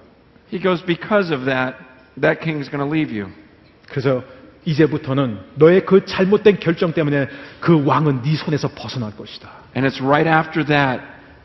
He 0.50 0.62
goes, 0.62 0.82
Because 0.86 1.34
of 1.34 1.44
that, 1.44 1.76
that 2.22 2.40
king 2.42 2.62
is 2.64 2.72
going 2.72 2.80
to 2.80 2.88
leave 2.88 3.12
you. 3.12 3.30
그래서 3.90 4.24
이제부터는 4.66 5.40
너의 5.56 5.86
그 5.86 6.06
잘못된 6.06 6.60
결정 6.60 6.94
때문에 6.94 7.28
그 7.60 7.84
왕은 7.86 8.22
네 8.22 8.36
손에서 8.36 8.70
벗어날 8.70 9.16
것이다. 9.16 9.50
And 9.76 9.88
it's 9.88 10.04
right 10.04 10.30
after 10.30 10.66
that 10.66 11.02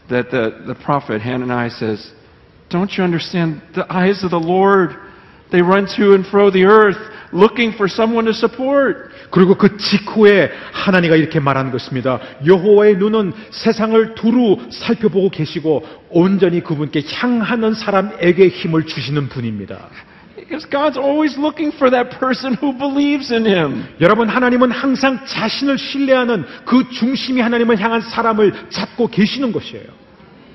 that 0.09 0.31
the, 0.31 0.51
the 0.67 0.75
prophet 0.75 1.21
Hananiah 1.21 1.71
says, 1.71 2.13
Don't 2.69 2.91
you 2.97 3.05
understand? 3.05 3.63
The 3.75 3.87
eyes 3.91 4.25
of 4.25 4.31
the 4.31 4.41
Lord, 4.41 4.91
they 5.53 5.63
run 5.63 5.87
to 5.97 6.15
and 6.15 6.27
fro 6.27 6.51
the 6.51 6.65
earth, 6.65 6.99
looking 7.33 7.73
for 7.73 7.89
someone 7.89 8.27
to 8.27 8.35
support. 8.35 9.11
그리고 9.31 9.55
그 9.55 9.77
직후에 9.77 10.51
하나님가 10.73 11.17
이렇게 11.17 11.41
말하는 11.41 11.71
것입니다. 11.71 12.21
여호와의 12.45 12.97
눈은 12.97 13.33
세상을 13.51 14.15
두루 14.15 14.59
살펴보고 14.71 15.31
계시고 15.31 15.85
온전히 16.11 16.63
그분께 16.63 17.03
향하는 17.13 17.75
사람에게 17.75 18.49
힘을 18.49 18.87
주시는 18.87 19.29
분입니다. 19.29 19.89
Because 20.47 20.65
God's 20.71 20.97
always 20.97 21.37
looking 21.37 21.73
for 21.73 21.91
that 21.91 22.19
person 22.21 22.55
who 22.55 22.73
believes 22.73 23.33
in 23.33 23.45
Him. 23.45 23.85
여러분 24.01 24.29
하나님은 24.29 24.71
항상 24.71 25.19
자신을 25.27 25.77
신뢰하는 25.77 26.45
그 26.65 26.89
중심이 26.91 27.41
하나님을 27.41 27.81
향한 27.81 28.01
사람을 28.01 28.71
찾고 28.71 29.09
계시는 29.09 29.51
것이에요. 29.51 29.87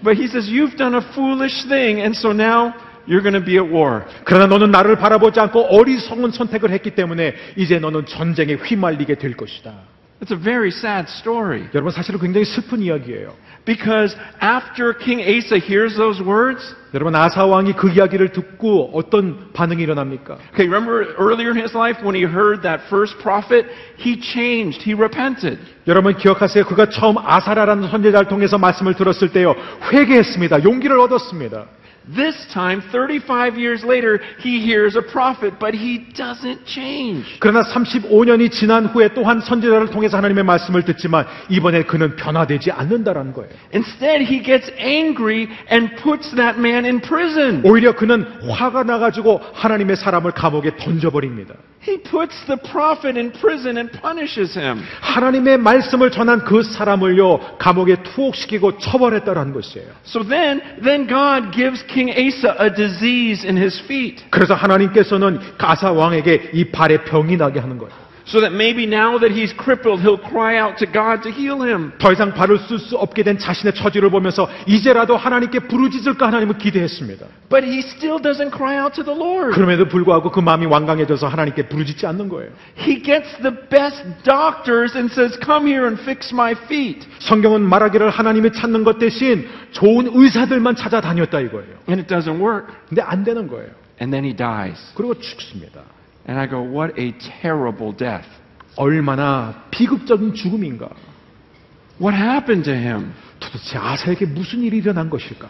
But 0.01 0.17
He 0.17 0.27
says, 0.27 0.49
You've 0.49 0.77
done 0.77 0.95
a 0.95 1.01
foolish 1.13 1.67
thing, 1.67 1.99
and 1.99 2.15
so 2.15 2.31
now 2.31 2.73
you're 3.05 3.21
going 3.21 3.37
to 3.37 3.43
be 3.43 3.57
at 3.57 3.69
war. 3.69 4.05
그러나 4.23 4.47
너는 4.47 4.71
나를 4.71 4.95
바라보지 4.95 5.39
않고 5.41 5.59
어리석은 5.75 6.31
선택을 6.31 6.71
했기 6.71 6.91
때문에 6.91 7.35
이제 7.57 7.77
너는 7.77 8.05
전쟁에 8.05 8.53
휘말리게 8.53 9.15
될 9.15 9.35
것이다. 9.35 9.73
It's 10.21 10.31
a 10.31 10.37
very 10.37 10.69
sad 10.69 11.09
story. 11.09 11.67
여러분 11.73 11.91
사실은 11.91 12.19
굉장히 12.19 12.45
슬픈 12.45 12.79
이야기예요. 12.79 13.33
Because 13.65 14.15
after 14.39 14.93
King 14.93 15.19
Asa 15.19 15.57
hears 15.57 15.95
those 15.97 16.21
words, 16.21 16.61
여러분 16.93 17.15
아사 17.15 17.45
왕이 17.45 17.73
그 17.73 17.89
이야기를 17.89 18.29
듣고 18.29 18.91
어떤 18.93 19.51
반응이 19.53 19.81
일어납니까? 19.81 20.37
Okay, 20.53 20.67
remember 20.67 21.15
earlier 21.17 21.49
in 21.49 21.57
his 21.57 21.75
life 21.75 22.01
when 22.03 22.13
he 22.13 22.21
heard 22.21 22.61
that 22.61 22.85
first 22.89 23.17
prophet? 23.17 23.65
He 23.97 24.21
changed, 24.21 24.83
he 24.83 24.93
repented. 24.93 25.57
여러분 25.87 26.15
기억하세요? 26.15 26.65
그가 26.65 26.89
처음 26.89 27.17
아사라라는 27.17 27.89
선지자를 27.89 28.27
통해서 28.27 28.59
말씀을 28.59 28.93
들었을 28.93 29.29
때요 29.33 29.55
회개했습니다. 29.91 30.63
용기를 30.63 30.99
얻었습니다. 30.99 31.65
This 32.07 32.35
time, 32.51 32.81
35 32.91 33.57
years 33.57 33.83
later, 33.83 34.19
he 34.39 34.59
hears 34.59 34.95
a 34.95 35.03
prophet, 35.03 35.59
but 35.59 35.75
he 35.75 35.99
doesn't 36.15 36.65
change. 36.65 37.37
그러나 37.39 37.61
35년이 37.61 38.51
지난 38.51 38.87
후에 38.87 39.13
또한 39.13 39.39
선지자를 39.39 39.91
통해서 39.91 40.17
하나님의 40.17 40.43
말씀을 40.43 40.83
듣지만 40.83 41.25
이번에 41.49 41.83
그는 41.83 42.15
변화되지 42.15 42.71
않는다라는 42.71 43.33
거예요. 43.33 43.51
Instead, 43.73 44.25
he 44.25 44.41
gets 44.41 44.71
angry 44.79 45.47
and 45.71 45.95
puts 46.01 46.33
that 46.35 46.57
man 46.57 46.85
in 46.85 47.01
prison. 47.01 47.61
오히려 47.63 47.95
그는 47.95 48.25
화가 48.49 48.83
나가지고 48.83 49.39
하나님의 49.53 49.95
사람을 49.97 50.31
감옥에 50.31 50.77
던져버립니다. 50.77 51.53
He 51.83 51.97
puts 51.97 52.35
the 52.45 52.57
prophet 52.57 53.17
in 53.17 53.31
prison 53.31 53.77
and 53.77 53.91
punishes 53.91 54.55
him. 54.55 54.83
하나님의 55.01 55.57
말씀을 55.57 56.11
전한 56.11 56.45
그 56.45 56.61
사람을요 56.61 57.57
감옥에 57.57 58.03
투옥시키고 58.03 58.77
처벌했다라는 58.77 59.51
것이에요. 59.53 59.87
So 60.05 60.21
then, 60.21 60.61
then 60.83 61.07
God 61.07 61.51
gives 61.51 61.83
King 61.87 62.11
Asa 62.11 62.55
a 62.59 62.69
disease 62.69 63.43
in 63.47 63.57
his 63.57 63.81
feet. 63.81 64.23
그래서 64.29 64.53
하나님께서는 64.53 65.39
가사 65.57 65.91
왕에게 65.91 66.51
이 66.53 66.65
발에 66.65 67.03
병이 67.03 67.37
나게 67.37 67.59
하는 67.59 67.79
거예요. 67.79 68.10
So 68.31 68.39
that 68.39 68.53
maybe 68.53 68.87
now 68.87 69.19
that 69.19 69.31
he's 69.31 69.51
crippled, 69.51 69.99
he'll 69.99 70.17
cry 70.17 70.55
out 70.55 70.77
to 70.77 70.87
God 70.87 71.21
to 71.23 71.29
heal 71.29 71.61
him. 71.67 71.91
더 71.99 72.13
이상 72.13 72.33
발을 72.33 72.59
쓸 72.59 72.79
수 72.79 72.95
없게 72.95 73.23
된 73.23 73.37
자신의 73.37 73.75
처지를 73.75 74.09
보면서 74.09 74.49
이제라도 74.67 75.17
하나님께 75.17 75.67
부르짖을까 75.67 76.27
하나님을 76.27 76.57
기대했습니다. 76.57 77.25
But 77.49 77.67
he 77.67 77.79
still 77.79 78.21
doesn't 78.21 78.55
cry 78.55 78.79
out 78.81 78.95
to 78.95 79.03
the 79.03 79.11
Lord. 79.11 79.53
그럼에도 79.53 79.83
불구하고 79.89 80.31
그 80.31 80.39
마음이 80.39 80.65
완강해져서 80.65 81.27
하나님께 81.27 81.67
부르짖지 81.67 82.07
않는 82.07 82.29
거예요. 82.29 82.51
He 82.79 83.03
gets 83.03 83.27
the 83.41 83.51
best 83.67 84.01
doctors 84.23 84.95
and 84.95 85.11
says, 85.11 85.37
Come 85.43 85.67
here 85.67 85.85
and 85.85 86.01
fix 86.01 86.31
my 86.31 86.55
feet. 86.55 87.05
성경은 87.19 87.67
말하기를 87.67 88.09
하나님이 88.11 88.53
찾는 88.53 88.85
것 88.85 88.97
대신 88.97 89.45
좋은 89.73 90.07
의사들만 90.09 90.77
찾아다녔다 90.77 91.41
이거예요. 91.41 91.83
And 91.89 91.99
it 91.99 92.07
doesn't 92.07 92.39
work. 92.39 92.71
근데 92.87 93.01
안 93.01 93.25
되는 93.25 93.49
거예요. 93.49 93.71
And 93.99 94.15
then 94.15 94.23
he 94.23 94.33
dies. 94.33 94.79
그리고 94.95 95.19
죽습니다. 95.19 95.81
And 96.31 96.39
I 96.39 96.47
go, 96.47 96.61
What 96.61 96.97
a 96.97 97.11
terrible 97.41 97.91
death. 97.91 98.25
얼마나 98.77 99.65
비극적인 99.69 100.33
죽음인가. 100.33 100.87
What 101.99 102.17
happened 102.17 102.63
to 102.63 102.73
him? 102.73 103.11
도대체 103.41 103.77
아사에게 103.77 104.27
무슨 104.27 104.61
일이 104.61 104.77
일어난 104.77 105.09
것일까? 105.09 105.49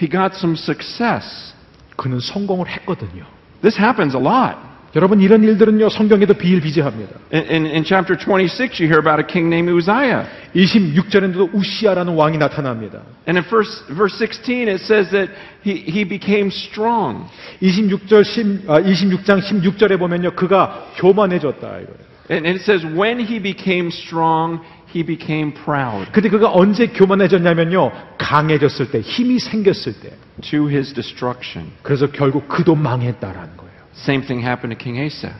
He 0.00 0.08
got 0.08 0.34
some 0.34 0.56
success. 0.56 1.54
그는 1.96 2.18
성공을 2.18 2.66
했거든요. 2.66 3.26
This 3.60 3.78
happens 3.78 4.16
a 4.16 4.22
lot. 4.22 4.56
여러분 4.96 5.20
이런 5.20 5.44
일들은요 5.44 5.90
성경에도 5.90 6.32
비일비재합니다. 6.32 7.12
In, 7.30 7.44
in, 7.50 7.66
in 7.66 7.84
chapter 7.84 8.16
26, 8.16 8.80
you 8.80 8.88
hear 8.88 8.98
about 8.98 9.20
a 9.20 9.26
king 9.26 9.52
named 9.52 9.70
Uzziah. 9.70 10.24
26절에도 10.54 11.52
우시아라는 11.52 12.14
왕이 12.14 12.38
나타납니다. 12.38 13.02
And 13.28 13.36
in 13.36 13.44
verse, 13.44 13.84
verse 13.92 14.16
16, 14.16 14.68
it 14.72 14.80
says 14.80 15.10
that 15.10 15.28
he, 15.62 15.84
he 15.84 16.08
became 16.08 16.48
strong. 16.48 17.28
26절 17.60 18.24
10, 18.24 18.64
아, 18.68 18.80
26장 18.80 19.42
16절에 19.42 19.98
보면요 19.98 20.34
그가 20.34 20.86
교만해졌다 20.96 21.60
이거예요. 21.60 22.06
And 22.30 22.48
it 22.48 22.62
says, 22.62 22.82
when 22.82 23.20
he 23.20 23.38
became 23.38 23.88
strong, 23.88 24.64
he 24.88 25.04
became 25.04 25.52
proud 25.52 26.10
근데 26.10 26.30
그가 26.30 26.50
언제 26.50 26.86
교만해졌냐면요 26.86 27.92
강해졌을 28.16 28.90
때 28.90 29.00
힘이 29.00 29.40
생겼을 29.40 30.00
때 30.00 30.16
to 30.40 30.70
his 30.70 30.94
destruction. 30.94 31.70
그래서 31.82 32.06
결국 32.10 32.48
그도 32.48 32.74
망했다라는 32.74 33.58
거예요. 33.58 33.65
Same 33.98 34.22
thing 34.26 34.44
happened 34.44 34.76
to 34.76 34.78
King 34.78 35.00
Asa. 35.00 35.32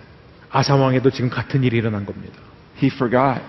아사 0.51 0.77
왕에도 0.77 1.11
지금 1.11 1.29
같은 1.29 1.63
일이 1.63 1.77
일어난 1.77 2.07
겁니다. 2.07 2.35
He 2.83 2.91
forgot. 2.93 3.41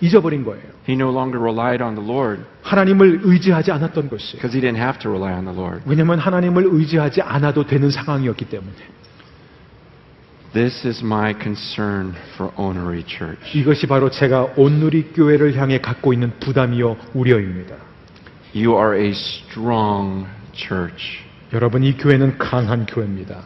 잊어버린 0.00 0.44
거예요. 0.44 0.62
He 0.88 0.94
no 0.94 1.10
longer 1.10 1.40
relied 1.40 1.82
on 1.82 1.94
the 1.94 2.06
Lord 2.06 2.42
하나님을 2.62 3.20
의지하지 3.22 3.72
않았던 3.72 4.08
것이. 4.10 4.32
because 4.36 4.54
he 4.54 4.60
didn't 4.60 4.76
have 4.76 4.98
to 5.00 5.10
rely 5.10 5.32
on 5.32 5.44
the 5.46 5.56
Lord. 5.56 5.82
왜냐하면 5.86 6.18
하나님을 6.18 6.68
의지하지 6.70 7.22
않아도 7.22 7.66
되는 7.66 7.90
상황이었기 7.90 8.44
때문에. 8.46 8.76
This 10.52 10.86
is 10.86 11.02
my 11.04 11.34
concern 11.34 12.14
for 12.34 12.52
Honorary 12.58 13.04
Church. 13.06 13.58
이것이 13.58 13.86
바로 13.86 14.10
제가 14.10 14.54
온누리 14.56 15.12
교회를 15.14 15.56
향해 15.56 15.80
갖고 15.80 16.12
있는 16.12 16.32
부담이요 16.40 16.96
우려입니다. 17.14 17.74
You 18.54 18.74
are 18.76 18.98
a 18.98 19.10
strong 19.10 20.26
church. 20.52 21.20
여러분 21.52 21.82
이 21.84 21.96
교회는 21.96 22.38
강한 22.38 22.86
교회입니다. 22.86 23.42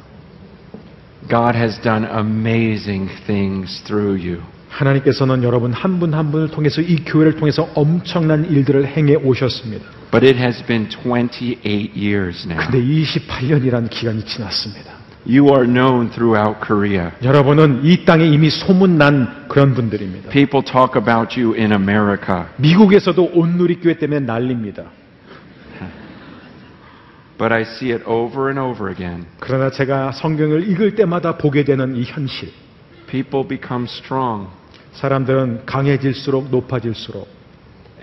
God 1.28 1.56
has 1.56 1.80
done 1.82 2.06
amazing 2.06 3.08
things 3.26 3.82
through 3.84 4.16
you. 4.20 4.40
하나님께서는 4.70 5.42
여러분 5.42 5.72
한 5.72 5.98
분 5.98 6.14
한 6.14 6.30
분을 6.30 6.48
통해서 6.48 6.80
이 6.80 7.04
교회를 7.04 7.36
통해서 7.36 7.68
엄청난 7.74 8.44
일들을 8.50 8.86
행해 8.86 9.16
오셨습니다. 9.16 9.84
But 10.10 10.24
it 10.26 10.38
has 10.38 10.64
been 10.66 10.88
28 10.88 11.90
years 11.96 12.46
now. 12.48 12.58
근데 12.58 12.80
28년이라는 12.82 13.90
기간이 13.90 14.24
지났습니다. 14.24 14.92
You 15.26 15.48
are 15.54 15.66
known 15.66 16.10
throughout 16.10 16.60
Korea. 16.66 17.10
여러분은 17.22 17.84
이 17.84 18.04
땅에 18.06 18.24
이미 18.24 18.48
소문난 18.48 19.48
그런 19.48 19.74
분들입니다. 19.74 20.30
People 20.30 20.64
talk 20.64 20.96
about 20.96 21.38
you 21.38 21.54
in 21.54 21.72
America. 21.72 22.44
미국에서도 22.56 23.32
온누리 23.34 23.80
교회 23.80 23.94
때문에 23.98 24.20
난립니다. 24.20 24.84
But 27.40 27.54
I 27.54 27.62
see 27.62 27.90
it 27.90 28.04
over 28.06 28.50
and 28.50 28.60
over 28.60 28.92
again. 28.92 29.24
그러나 29.38 29.70
제가 29.70 30.12
성경을 30.12 30.68
읽을 30.68 30.94
때마다 30.94 31.38
보게 31.38 31.64
되는 31.64 31.96
이 31.96 32.04
현실. 32.04 32.50
People 33.06 33.48
become 33.48 33.84
strong 33.88 34.48
사람들은 34.92 35.64
강해질수록 35.64 36.50
높아질수록 36.50 37.26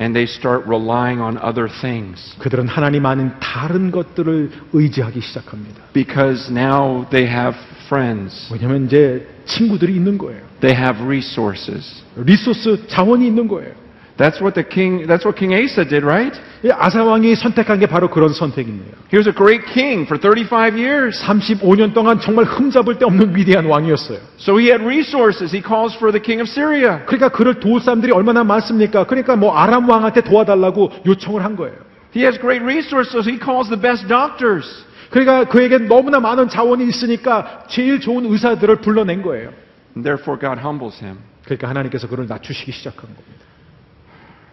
and 0.02 0.13
they 0.17 0.23
start 0.23 0.65
relying 0.67 1.21
on 1.21 1.38
other 1.38 1.69
things 1.82 2.36
그들은 2.39 2.67
하나님 2.67 3.06
아닌 3.06 3.32
다른 3.39 3.91
것들을 3.91 4.52
의지하기 4.73 5.21
시작합니다. 5.21 5.84
because 5.93 6.52
now 6.52 7.06
they 7.12 7.32
have 7.32 7.56
friends, 7.86 8.52
왜냐하면 8.52 8.86
이제 8.88 9.28
친구들이 9.45 9.95
있는 9.95 10.17
거예요. 10.17 10.41
they 10.62 10.76
have 10.76 11.00
resources. 11.06 12.02
리소스 12.15 12.88
자원이 12.88 13.28
있는 13.28 13.47
거예요. 13.47 13.73
That's 14.17 14.41
what 14.41 14.56
the 14.56 14.63
king 14.63 15.06
that's 15.06 15.23
what 15.25 15.38
King 15.38 15.53
Asa 15.53 15.86
did, 15.86 16.03
right? 16.03 16.34
이 16.63 16.71
아사 16.71 17.03
왕이 17.03 17.36
선택한 17.36 17.80
게 17.80 17.86
바로 17.86 18.10
그런 18.10 18.34
선택입니다. 18.34 18.97
He 19.13 19.17
was 19.17 19.27
a 19.30 19.34
great 19.34 19.63
king 19.71 20.06
for 20.10 20.19
35 20.19 20.73
years. 20.73 21.21
35년 21.23 21.93
동안 21.93 22.19
정말 22.19 22.45
흠잡을 22.45 22.97
데 22.97 23.06
없는 23.06 23.36
위대한 23.36 23.65
왕이었어요. 23.65 24.17
So 24.39 24.58
he 24.58 24.69
had 24.69 24.84
resources. 24.84 25.53
He 25.53 25.62
calls 25.62 25.95
for 25.97 26.12
the 26.12 26.21
king 26.21 26.41
of 26.41 26.49
Syria. 26.49 27.06
그러니까 27.06 27.30
그를 27.30 27.60
도울 27.60 27.80
사람들이 27.80 28.12
얼마나 28.12 28.43
많습니까? 28.43 29.06
그러니까 29.06 29.36
뭐 29.36 29.56
아람 29.56 29.88
왕한테 29.88 30.21
도와달라고 30.21 31.03
요청을 31.06 31.43
한 31.43 31.56
거예요. 31.56 31.77
He 32.15 32.25
has 32.25 32.39
great 32.39 32.63
resources, 32.63 33.13
so 33.13 33.21
he 33.21 33.38
calls 33.38 33.69
the 33.69 33.80
best 33.80 34.08
doctors. 34.08 34.65
그러니까 35.12 35.45
그에게 35.45 35.77
너무나 35.77 36.19
많은 36.19 36.49
자원이 36.49 36.88
있으니까 36.88 37.65
제일 37.69 37.99
좋은 37.99 38.25
의사들을 38.25 38.77
불러낸 38.77 39.21
거예요. 39.21 39.53
And 39.95 40.01
therefore 40.01 40.39
God 40.39 40.60
humbles 40.60 40.97
him. 41.03 41.19
그러니까 41.45 41.69
하나님께서 41.69 42.08
그를 42.08 42.25
낮추시기 42.27 42.71
시작한 42.71 43.01
겁니다. 43.13 43.46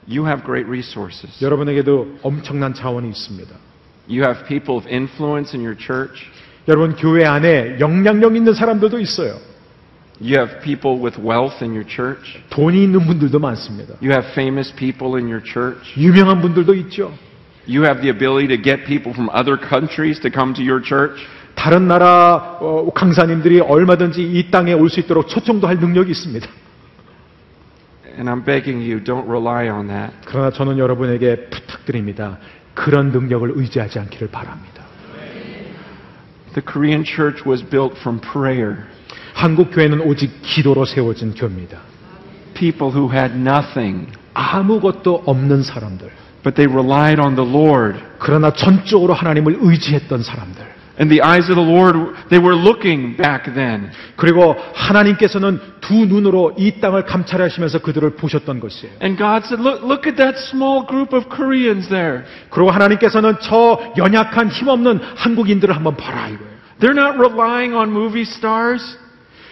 You 0.09 0.27
have 0.27 0.45
great 0.45 0.69
resources. 0.69 1.43
여러분에게도 1.43 2.19
엄청난 2.23 2.75
자원이 2.75 3.09
있습니다. 3.09 3.51
You 4.09 4.23
have 4.23 4.45
people 4.47 4.77
of 4.77 4.87
influence 4.89 5.57
in 5.57 5.65
your 5.65 5.77
church. 5.79 6.27
여러분 6.69 6.95
교회 6.97 7.25
안에 7.25 7.79
영향력 7.81 8.37
있는 8.37 8.53
사람들도 8.55 9.01
있어요. 9.01 9.39
You 10.21 10.37
have 10.39 10.61
people 10.61 11.03
with 11.03 11.19
wealth 11.21 11.65
in 11.65 11.73
your 11.73 11.85
church. 11.89 12.39
돈이 12.51 12.85
있는 12.85 13.07
분들도 13.07 13.39
많습니다. 13.39 13.95
You 14.03 14.13
have 14.13 14.31
famous 14.33 14.73
people 14.75 15.17
in 15.17 15.27
your 15.29 15.43
church. 15.43 15.81
유명한 15.99 16.41
분들도 16.41 16.75
있죠. 16.75 17.13
You 17.67 17.85
have 17.85 18.03
the 18.03 18.11
ability 18.11 18.49
to 18.55 18.63
get 18.63 18.85
people 18.85 19.13
from 19.13 19.29
other 19.31 19.57
countries 19.59 20.21
to 20.21 20.31
come 20.31 20.55
to 20.55 20.63
your 20.63 20.85
church. 20.85 21.25
다른 21.55 21.89
나라 21.89 22.59
어, 22.61 22.91
강사님들이 22.95 23.61
얼마든지 23.61 24.23
이 24.23 24.51
땅에 24.51 24.73
올 24.75 24.89
수 24.91 25.01
있도록 25.01 25.29
초청도 25.29 25.67
할 25.67 25.79
능력이 25.79 26.11
있습니다. 26.11 26.47
And 28.17 28.29
I'm 28.29 28.45
begging 28.45 28.81
you, 28.81 29.03
don't 29.03 29.29
rely 29.29 29.69
on 29.69 29.89
that. 29.89 30.15
그러나 30.27 30.51
저는 30.51 30.79
여러분에게 30.79 31.49
부탁드립니다. 31.51 32.39
그런 32.75 33.11
능력을 33.11 33.53
의지하지 33.55 33.99
않기를 33.99 34.29
바랍니다. 34.29 34.85
The 36.55 36.63
Korean 36.65 37.05
church 37.05 37.49
was 37.49 37.63
built 37.63 37.99
from 37.99 38.21
prayer. 38.21 38.85
한국 39.35 39.73
교회는 39.73 40.01
오직 40.01 40.31
기도로 40.43 40.85
세워진 40.85 41.35
교회입니다. 41.35 41.79
People 42.55 42.95
who 42.95 43.13
had 43.13 43.35
nothing, 43.35 44.07
아무것도 44.35 45.25
없는 45.27 45.63
사람들. 45.63 46.11
but 46.45 46.55
they 46.55 46.67
relied 46.67 47.19
on 47.19 47.35
the 47.35 47.51
Lord. 47.51 47.99
그러나 48.19 48.53
전적으로 48.53 49.15
하나님을 49.15 49.57
의지했던 49.61 50.23
사람들. 50.23 50.74
In 51.01 51.09
the 51.09 51.23
eyes 51.23 51.51
of 51.51 51.57
the 51.57 51.63
Lord, 51.63 52.15
they 52.31 52.39
were 52.39 52.55
looking 52.55 53.17
back 53.17 53.53
then. 53.53 53.91
그리고 54.17 54.55
하나님께서는 54.75 55.61
두 55.81 56.07
눈으로 56.07 56.55
이 56.57 56.81
땅을 56.81 57.05
감찰하시면서 57.05 57.81
그들을 57.81 58.11
보셨던 58.11 58.61
것이에요. 58.61 58.95
And 59.03 59.19
God 59.19 59.45
said, 59.45 59.61
look, 59.61 59.83
look 59.83 60.07
at 60.07 60.17
that 60.17 60.39
small 60.51 60.87
group 60.87 61.13
of 61.13 61.29
Koreans 61.29 61.89
there. 61.89 62.23
그리고 62.51 62.71
하나님께서는 62.71 63.37
저 63.41 63.81
연약한 63.97 64.49
힘없는 64.51 65.01
한국인들을 65.17 65.75
한번 65.75 65.97
봐라 65.97 66.29
이거예요. 66.29 66.55
They're 66.79 66.97
not 66.97 67.19
relying 67.19 67.75
on 67.75 67.91
movie 67.91 68.23
stars. 68.23 68.97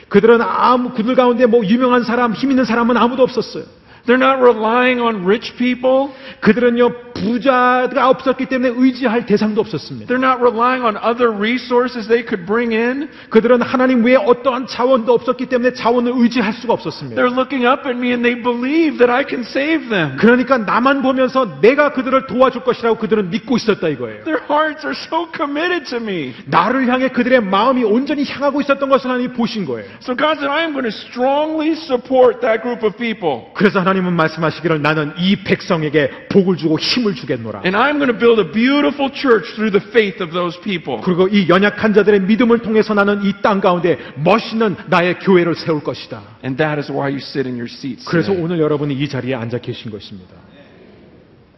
그들은 0.08 0.42
아무 0.42 0.90
그들 0.90 1.16
가운데 1.16 1.46
뭐 1.46 1.64
유명한 1.64 2.04
사람, 2.04 2.34
힘 2.34 2.50
있는 2.50 2.64
사람은 2.64 2.96
아무도 2.96 3.22
없었어요. 3.24 3.64
They're 4.06 4.18
not 4.18 4.42
relying 4.42 5.00
on 5.00 5.24
rich 5.24 5.56
people. 5.56 6.10
그들은요 6.40 7.12
부자가 7.14 8.08
없었기 8.10 8.46
때문에 8.46 8.74
의지할 8.76 9.26
대상도 9.26 9.60
없었습니다. 9.60 10.12
They're 10.12 10.22
not 10.22 10.42
relying 10.42 10.82
on 10.82 10.96
other 10.96 11.30
resources 11.30 12.08
they 12.08 12.26
could 12.26 12.46
bring 12.46 12.74
in. 12.74 13.08
그들은 13.30 13.62
하나님 13.62 14.04
외에 14.04 14.16
어떠한 14.16 14.66
자원도 14.66 15.12
없었기 15.12 15.46
때문에 15.46 15.74
자원을 15.74 16.12
의지할 16.16 16.52
수가 16.54 16.72
없었습니다. 16.72 17.20
They're 17.20 17.32
looking 17.32 17.66
up 17.66 17.86
at 17.86 17.96
me 17.96 18.10
and 18.10 18.26
they 18.26 18.34
believe 18.34 18.98
that 18.98 19.10
I 19.10 19.22
can 19.22 19.42
save 19.46 19.88
them. 19.88 20.16
그러니까 20.16 20.58
나만 20.58 21.02
보면서 21.02 21.60
내가 21.60 21.92
그들을 21.92 22.26
도와줄 22.26 22.64
것이라고 22.64 22.98
그들은 22.98 23.30
믿고 23.30 23.56
있었다 23.56 23.86
이거예요. 23.88 24.24
Their 24.24 24.42
hearts 24.42 24.84
are 24.84 24.96
so 24.96 25.28
committed 25.30 25.86
to 25.90 25.98
me. 25.98 26.34
나를 26.46 26.88
향해 26.88 27.08
그들의 27.08 27.40
마음이 27.42 27.84
온전히 27.84 28.24
향하고 28.24 28.60
있었던 28.62 28.88
것을 28.88 29.10
하나님이 29.10 29.34
보신 29.34 29.64
거예요. 29.64 29.86
So 30.02 30.16
God 30.16 30.38
said, 30.38 30.50
I 30.50 30.62
am 30.62 30.72
going 30.72 30.90
to 30.90 30.96
strongly 31.08 31.72
support 31.72 32.40
that 32.40 32.62
group 32.62 32.82
of 32.82 32.96
people. 32.96 33.52
그래서 33.54 33.78
하나님 33.78 33.91
은 33.98 34.12
말씀하시기를 34.14 34.80
나는 34.82 35.12
이 35.18 35.36
백성에게 35.44 36.28
복을 36.28 36.56
주고 36.56 36.78
힘을 36.78 37.14
주겠노라. 37.14 37.62
And 37.64 37.76
I'm 37.76 37.98
going 37.98 38.10
to 38.12 38.18
build 38.18 38.40
a 38.40 38.50
beautiful 38.52 39.10
church 39.12 39.54
through 39.54 39.70
the 39.70 39.84
faith 39.90 40.22
of 40.22 40.32
those 40.32 40.58
people. 40.60 41.00
그리고 41.02 41.28
이 41.28 41.48
연약한 41.48 41.92
자들의 41.94 42.20
믿음을 42.22 42.58
통해서 42.60 42.94
나는 42.94 43.22
이 43.24 43.32
땅 43.42 43.60
가운데 43.60 43.98
멋있는 44.16 44.76
나의 44.88 45.18
교회를 45.18 45.54
세울 45.54 45.82
것이다. 45.82 46.22
And 46.44 46.56
that 46.56 46.78
is 46.78 46.90
why 46.90 47.10
you 47.10 47.18
sit 47.18 47.46
in 47.48 47.54
your 47.56 47.70
seats. 47.70 48.04
그래서. 48.08 48.32
오늘 48.32 48.58
여러분이 48.60 48.94
이 48.94 49.08
자리에 49.08 49.34
앉아 49.34 49.58
계신 49.58 49.90
것입니다. 49.90 50.34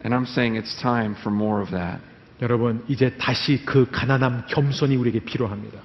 And 0.04 0.14
I'm 0.14 0.28
saying 0.28 0.58
it's 0.60 0.78
time 0.80 1.14
for 1.18 1.34
more 1.34 1.62
of 1.62 1.70
that. 1.70 1.98
여러분 2.42 2.82
이제 2.88 3.14
다시 3.16 3.64
그 3.64 3.86
가난함 3.90 4.44
겸손이 4.48 4.96
우리에게 4.96 5.20
필요합니다. 5.20 5.78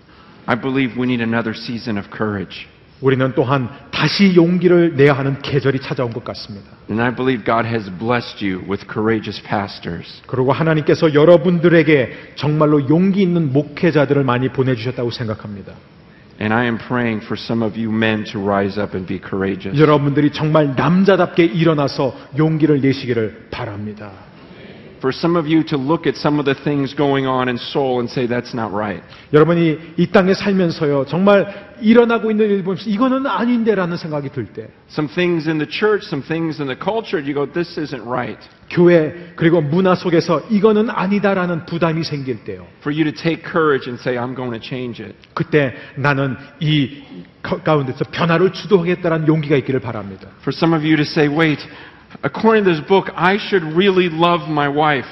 I 0.46 0.60
believe 0.60 0.96
we 1.00 1.04
need 1.04 1.22
another 1.22 1.54
season 1.56 1.98
of 1.98 2.10
courage. 2.16 2.68
우리는 3.02 3.32
또한 3.36 3.70
다시 3.92 4.36
용기를 4.36 4.96
내야 4.96 5.14
하는 5.14 5.40
계절이 5.42 5.80
찾아온 5.80 6.12
것 6.12 6.24
같습니다. 6.24 6.68
And 6.90 7.02
I 7.02 7.16
believe 7.16 7.46
God 7.46 7.68
has 7.68 7.90
blessed 7.98 8.46
you 8.46 8.62
with 8.70 8.86
courageous 8.92 9.42
pastors. 9.42 10.22
그리고 10.28 10.52
하나님께서 10.52 11.14
여러분들에게 11.14 12.34
정말로 12.36 12.90
용기 12.90 13.22
있는 13.22 13.54
목회자들을 13.54 14.24
많이 14.24 14.50
보내주셨다고 14.50 15.12
생각합니다. 15.12 15.74
And 16.42 16.54
I 16.54 16.66
am 16.66 16.78
praying 16.78 17.26
for 17.26 17.38
some 17.38 17.66
of 17.66 17.78
you 17.78 17.92
men 17.92 18.24
to 18.32 18.42
rise 18.42 18.80
up 18.80 18.96
and 18.96 19.08
be 19.08 19.20
courageous. 19.20 19.80
여러분들이 19.80 20.32
정말 20.32 20.74
남자답게 20.76 21.44
일어나서 21.44 22.16
용기를 22.38 22.80
내시기를 22.82 23.48
바랍니다. 23.52 24.12
For 25.02 25.12
some 25.14 25.36
of 25.38 25.48
you 25.48 25.64
to 25.64 25.78
look 25.78 26.06
at 26.08 26.16
some 26.16 26.40
of 26.40 26.46
the 26.46 26.56
things 26.64 26.94
going 26.94 27.26
on 27.26 27.48
in 27.50 27.58
Seoul 27.58 28.00
and 28.00 28.10
say 28.10 28.28
that's 28.28 28.54
not 28.54 28.72
right. 28.74 29.02
여러분이 29.34 29.96
이 29.98 30.08
땅에 30.08 30.34
살면서요, 30.34 31.06
정말 31.06 31.70
일어나고 31.82 32.30
있는 32.32 32.50
일 32.50 32.64
보면서 32.64 32.90
이거는 32.90 33.26
아닌데라는 33.26 33.96
생각이 33.96 34.30
들 34.30 34.48
때, 34.48 34.68
Some 34.90 35.08
things 35.14 35.48
in 35.48 35.58
the 35.60 35.70
church, 35.70 36.06
some 36.08 36.22
things 36.22 36.60
in 36.62 36.68
the 36.68 36.76
culture, 36.78 37.20
you 37.24 37.34
go, 37.34 37.46
this 37.46 37.80
isn't 37.80 38.04
right. 38.06 38.38
교회 38.70 39.32
그리고 39.36 39.62
문화 39.62 39.96
속에서 39.96 40.42
이거는 40.50 40.90
아니다라는 40.90 41.66
부담이 41.66 42.04
생길 42.04 42.44
때요. 42.44 42.68
For 42.82 42.94
you 42.94 43.06
to 43.10 43.14
take 43.14 43.44
courage 43.44 43.88
and 43.90 44.00
say, 44.02 44.18
I'm 44.18 44.36
going 44.36 44.52
to 44.52 44.60
change 44.60 45.02
it. 45.02 45.16
그때 45.34 45.74
나는 45.96 46.36
이 46.60 47.02
가- 47.42 47.58
가운데서 47.64 48.06
변화를 48.12 48.52
주도하겠다는 48.52 49.28
용기가 49.28 49.56
있기를 49.56 49.80
바랍니다. 49.80 50.28
For 50.42 50.52
some 50.54 50.76
of 50.76 50.84
you 50.86 50.98
to 50.98 51.04
say, 51.06 51.30
wait, 51.34 51.64
according 52.23 52.65
to 52.65 52.73
this 52.73 52.87
book, 52.87 53.11
I 53.15 53.37
should 53.39 53.65
really 53.77 54.09
love 54.13 54.49
my 54.51 54.69
wife. 54.69 55.09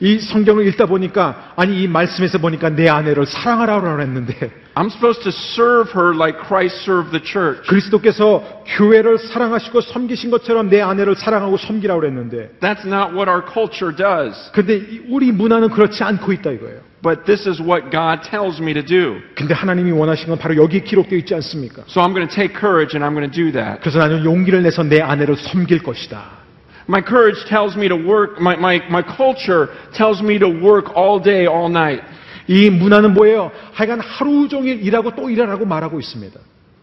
이 0.00 0.18
성경을 0.18 0.66
읽다 0.68 0.86
보니까 0.86 1.52
아니 1.56 1.82
이 1.84 1.88
말씀에서 1.88 2.38
보니까 2.38 2.68
내 2.70 2.88
아내를 2.88 3.26
사랑하라고 3.26 4.00
했는데 4.00 4.50
I'm 4.74 4.90
supposed 4.90 5.22
to 5.22 5.30
serve 5.30 5.92
her 5.94 6.12
like 6.12 6.36
Christ 6.46 6.82
served 6.82 7.12
the 7.12 7.22
church. 7.24 7.62
그리스도께서 7.68 8.42
교회를 8.76 9.18
사랑하시고 9.18 9.80
섬기신 9.82 10.30
것처럼 10.32 10.68
내 10.68 10.80
아내를 10.82 11.14
사랑하고 11.14 11.56
섬기라고 11.56 12.04
했는데 12.06 12.50
That's 12.60 12.84
not 12.84 13.14
what 13.14 13.30
our 13.30 13.40
culture 13.46 13.94
does. 13.94 14.34
근데 14.52 14.76
이- 14.78 15.02
우리 15.08 15.30
문화는 15.30 15.68
그렇지 15.70 16.02
않고 16.02 16.32
있다 16.32 16.50
이거예요. 16.50 16.80
But 17.00 17.24
this 17.24 17.48
is 17.48 17.62
what 17.62 17.90
God 17.92 18.28
tells 18.28 18.60
me 18.60 18.74
to 18.74 18.82
do. 18.82 19.20
근데 19.36 19.54
하나님이 19.54 19.92
원하신 19.92 20.26
건 20.28 20.38
바로 20.38 20.56
여기 20.56 20.82
기록되어 20.82 21.18
있지 21.20 21.34
않습니까? 21.36 21.84
So 21.86 22.02
I'm 22.02 22.12
going 22.12 22.26
to 22.26 22.34
take 22.34 22.58
courage 22.58 22.96
and 22.98 23.04
I'm 23.06 23.14
going 23.14 23.30
to 23.30 23.32
do 23.32 23.52
that. 23.52 23.80
그래서 23.80 24.00
나는 24.00 24.24
용기를 24.24 24.62
내서 24.64 24.82
내 24.82 25.00
아내를 25.00 25.36
섬길 25.36 25.84
것이다. 25.84 26.37
My 26.88 27.00
courage 27.00 27.38
tells 27.48 27.76
me 27.76 27.88
to 27.88 27.96
work, 27.96 28.40
my, 28.40 28.56
my, 28.56 28.80
my 28.90 29.02
culture 29.02 29.68
tells 29.94 30.20
me 30.20 30.38
to 30.38 30.48
work 30.48 30.94
all 30.94 31.18
day, 31.18 31.46
all 31.46 31.70
night, 31.70 32.02
이 32.46 32.68
문화는 32.68 33.14
뭐예요? 33.14 33.50
하여간 33.72 34.00
하루 34.00 34.48
종일 34.48 34.84
일하고 34.84 35.14
또 35.14 35.30
일하라고 35.30 35.64
말하고 35.64 35.98
있습니다. 35.98 36.38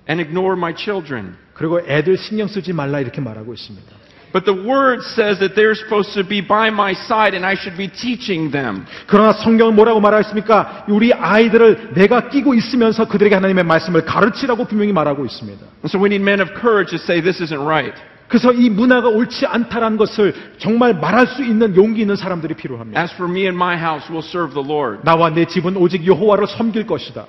and 0.10 0.20
ignore 0.20 0.58
my 0.58 0.74
children. 0.76 1.36
그리고 1.54 1.80
애들 1.80 2.17
신경 2.17 2.48
쓰지 2.48 2.74
말라 2.74 3.00
이렇게 3.00 3.22
말하고 3.22 3.54
있습니다. 3.54 4.02
But 4.34 4.46
the 4.46 4.56
word 4.56 5.04
says 5.04 5.39
that 5.39 5.56
they're 5.56 5.76
supposed 5.76 6.13
to 6.13 6.24
be 6.24 6.39
by 6.39 6.70
my 6.70 6.94
side 6.94 7.36
and 7.36 7.46
I 7.46 7.54
should 7.54 7.76
be 7.76 7.89
teaching 7.89 8.50
them. 8.50 8.86
그러나 9.06 9.34
성경은 9.34 9.76
뭐라고 9.76 10.00
말하고 10.00 10.22
있습니까? 10.22 10.86
우리 10.88 11.13
아이들을 11.13 11.91
내가 11.94 12.30
끼고 12.30 12.54
있으면서 12.54 13.08
그들에게 13.08 13.36
하나님의 13.36 13.65
말씀을 13.65 14.06
가르치라고 14.06 14.65
분명히 14.65 14.94
말하고 14.94 15.26
있습니다. 15.26 15.60
And 15.84 15.89
so 15.91 16.00
we 16.00 16.08
need 16.08 16.24
men 16.24 16.39
of 16.39 16.54
courage 16.60 16.91
to 16.91 16.98
say 16.98 17.22
this 17.22 17.44
isn't 17.44 17.62
right. 17.62 17.94
그래서 18.29 18.53
이 18.53 18.69
문화가 18.71 19.09
옳지 19.09 19.47
않다라는 19.47 19.97
것을 19.97 20.35
정말 20.59 20.95
말할 20.95 21.27
수 21.29 21.45
있는 21.45 21.77
용기 21.77 22.01
있는 22.01 22.17
사람들이 22.17 22.55
필요합니다. 22.55 23.01
As 23.01 23.15
for 23.15 23.31
me 23.31 23.43
and 23.43 23.57
my 23.57 23.77
house, 23.77 24.09
we'll 24.11 24.27
serve 24.27 24.55
the 24.55 24.67
Lord. 24.67 25.03
나와 25.05 25.31
내 25.31 25.45
집은 25.45 25.77
오직 25.77 26.07
여호와를 26.07 26.47
섬길 26.49 26.87
것이다. 26.87 27.27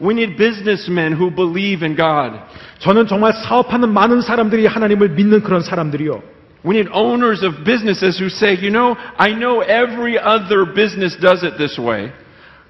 We 0.00 0.14
need 0.14 0.36
businessmen 0.36 1.12
who 1.14 1.30
believe 1.34 1.86
in 1.86 1.96
God. 1.96 2.38
저는 2.78 3.06
정말 3.06 3.32
사업하는 3.34 3.92
많은 3.92 4.20
사람들이 4.20 4.66
하나님을 4.66 5.10
믿는 5.10 5.42
그런 5.42 5.60
사람들이요. 5.60 6.22
We 6.64 6.76
need 6.76 6.90
owners 6.92 7.44
of 7.44 7.64
businesses 7.64 8.18
who 8.18 8.28
say, 8.28 8.54
you 8.54 8.70
know, 8.70 8.96
I 9.18 9.34
know 9.34 9.62
every 9.62 10.18
other 10.18 10.64
business 10.72 11.18
does 11.18 11.44
it 11.44 11.56
this 11.56 11.78
way. 11.78 12.12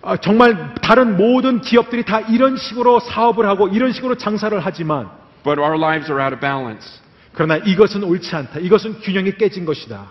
아, 0.03 0.17
정말 0.17 0.75
다른 0.83 1.17
모든 1.17 1.61
기업들이 1.61 2.03
다 2.03 2.21
이런 2.21 2.57
식으로 2.57 3.01
사업을 3.01 3.47
하고 3.47 3.69
이런 3.69 3.93
식으로 3.93 4.17
장사를 4.17 4.59
하지만 4.59 5.09
But 5.45 5.61
our 5.61 5.77
lives 5.77 6.11
are 6.11 6.21
out 6.23 6.35
of 6.35 6.41
balance. 6.41 7.02
그러나 7.33 7.57
이것은 7.57 8.05
옳지 8.05 8.35
않다. 8.35 8.61
이것은 8.61 9.01
균형이 9.01 9.37
깨진 9.37 9.65
것이다. 9.65 10.07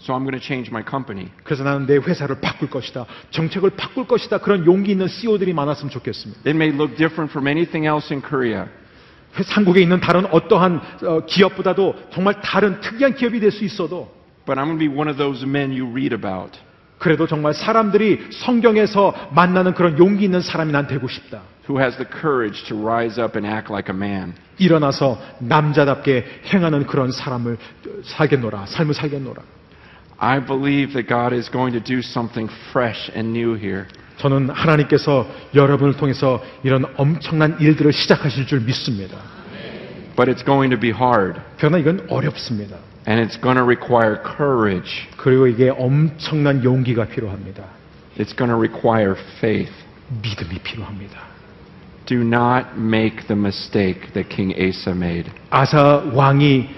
So 0.00 0.14
I'm 0.14 0.20
going 0.24 0.38
to 0.38 0.40
change 0.40 0.70
my 0.70 0.82
company. 0.88 1.28
그래서 1.44 1.62
나는 1.62 1.86
내 1.86 1.96
회사를 1.96 2.40
바꿀 2.40 2.70
것이다. 2.70 3.04
정책을 3.30 3.70
바꿀 3.70 4.06
것이다. 4.06 4.38
그런 4.38 4.64
용기 4.64 4.92
있는 4.92 5.08
CEO들이 5.08 5.52
많았으면 5.52 5.90
좋겠습니다. 5.90 6.40
It 6.46 6.56
may 6.56 6.70
look 6.74 6.96
different 6.96 7.30
from 7.30 7.46
anything 7.48 7.86
else 7.86 8.12
in 8.14 8.22
Korea. 8.22 8.64
한국에 9.32 9.80
있는 9.80 10.00
다른 10.00 10.26
어떠한 10.26 10.80
어, 11.04 11.20
기업보다도 11.26 11.94
정말 12.12 12.40
다른 12.40 12.80
특이한 12.80 13.14
기업이 13.14 13.40
될 13.40 13.52
수 13.52 13.64
있어도 13.64 14.10
But 14.46 14.58
I'm 14.58 14.66
going 14.66 14.78
to 14.78 14.88
be 14.88 14.88
one 14.88 15.08
of 15.08 15.18
those 15.18 15.44
men 15.44 15.70
you 15.70 15.86
read 15.90 16.14
about. 16.14 16.58
그래도 16.98 17.26
정말 17.26 17.54
사람들이 17.54 18.28
성경에서 18.32 19.30
만나는 19.32 19.74
그런 19.74 19.98
용기 19.98 20.24
있는 20.24 20.40
사람이 20.40 20.72
난 20.72 20.86
되고 20.86 21.06
싶다. 21.08 21.42
Who 21.68 21.78
has 21.78 21.96
the 21.96 22.04
courage 22.04 22.64
to 22.68 22.74
rise 22.74 23.18
up 23.18 23.36
and 23.36 23.46
act 23.46 23.70
like 23.70 23.88
a 23.88 23.96
man. 23.96 24.34
일어나서 24.58 25.18
남자답게 25.38 26.24
행하는 26.52 26.86
그런 26.86 27.12
사람을 27.12 27.56
살겠노라. 28.04 28.66
삶을 28.66 28.94
살겠노라. 28.94 29.42
I 30.18 30.44
believe 30.44 30.92
that 30.92 31.08
God 31.08 31.34
is 31.34 31.50
going 31.50 31.72
to 31.72 31.82
do 31.82 32.00
something 32.00 32.52
fresh 32.70 33.10
and 33.16 33.30
new 33.36 33.56
here. 33.56 33.86
저는 34.18 34.50
하나님께서 34.50 35.26
여러분을 35.54 35.96
통해서 35.96 36.42
이런 36.62 36.84
엄청난 36.96 37.58
일들을 37.58 37.92
시작하실 37.92 38.46
줄 38.46 38.60
믿습니다. 38.60 39.16
But 40.14 40.30
it's 40.30 40.44
going 40.44 40.74
to 40.74 40.78
be 40.78 40.90
hard, 40.90 41.40
그러나 41.56 41.78
이건 41.78 42.06
어렵습니다. 42.10 42.76
and 43.08 43.18
it's 43.18 43.40
going 43.40 43.56
to 43.56 43.64
require 43.64 44.18
courage. 44.36 45.08
그리고 45.16 45.46
이게 45.46 45.70
엄청난 45.70 46.62
용기가 46.62 47.06
필요합니다. 47.06 47.64
It's 48.18 48.36
going 48.36 48.52
to 48.52 48.58
require 48.58 49.14
faith. 49.38 49.72
믿음이 50.22 50.58
필요합니다. 50.58 51.29
Do 52.10 52.22
not 52.22 52.76
make 52.76 53.28
the 53.28 53.38
mistake 53.38 54.12
that 54.14 54.28
King 54.28 54.52
Asa 54.58 54.90
made. 54.90 55.30
아사 55.50 56.10
왕이 56.12 56.68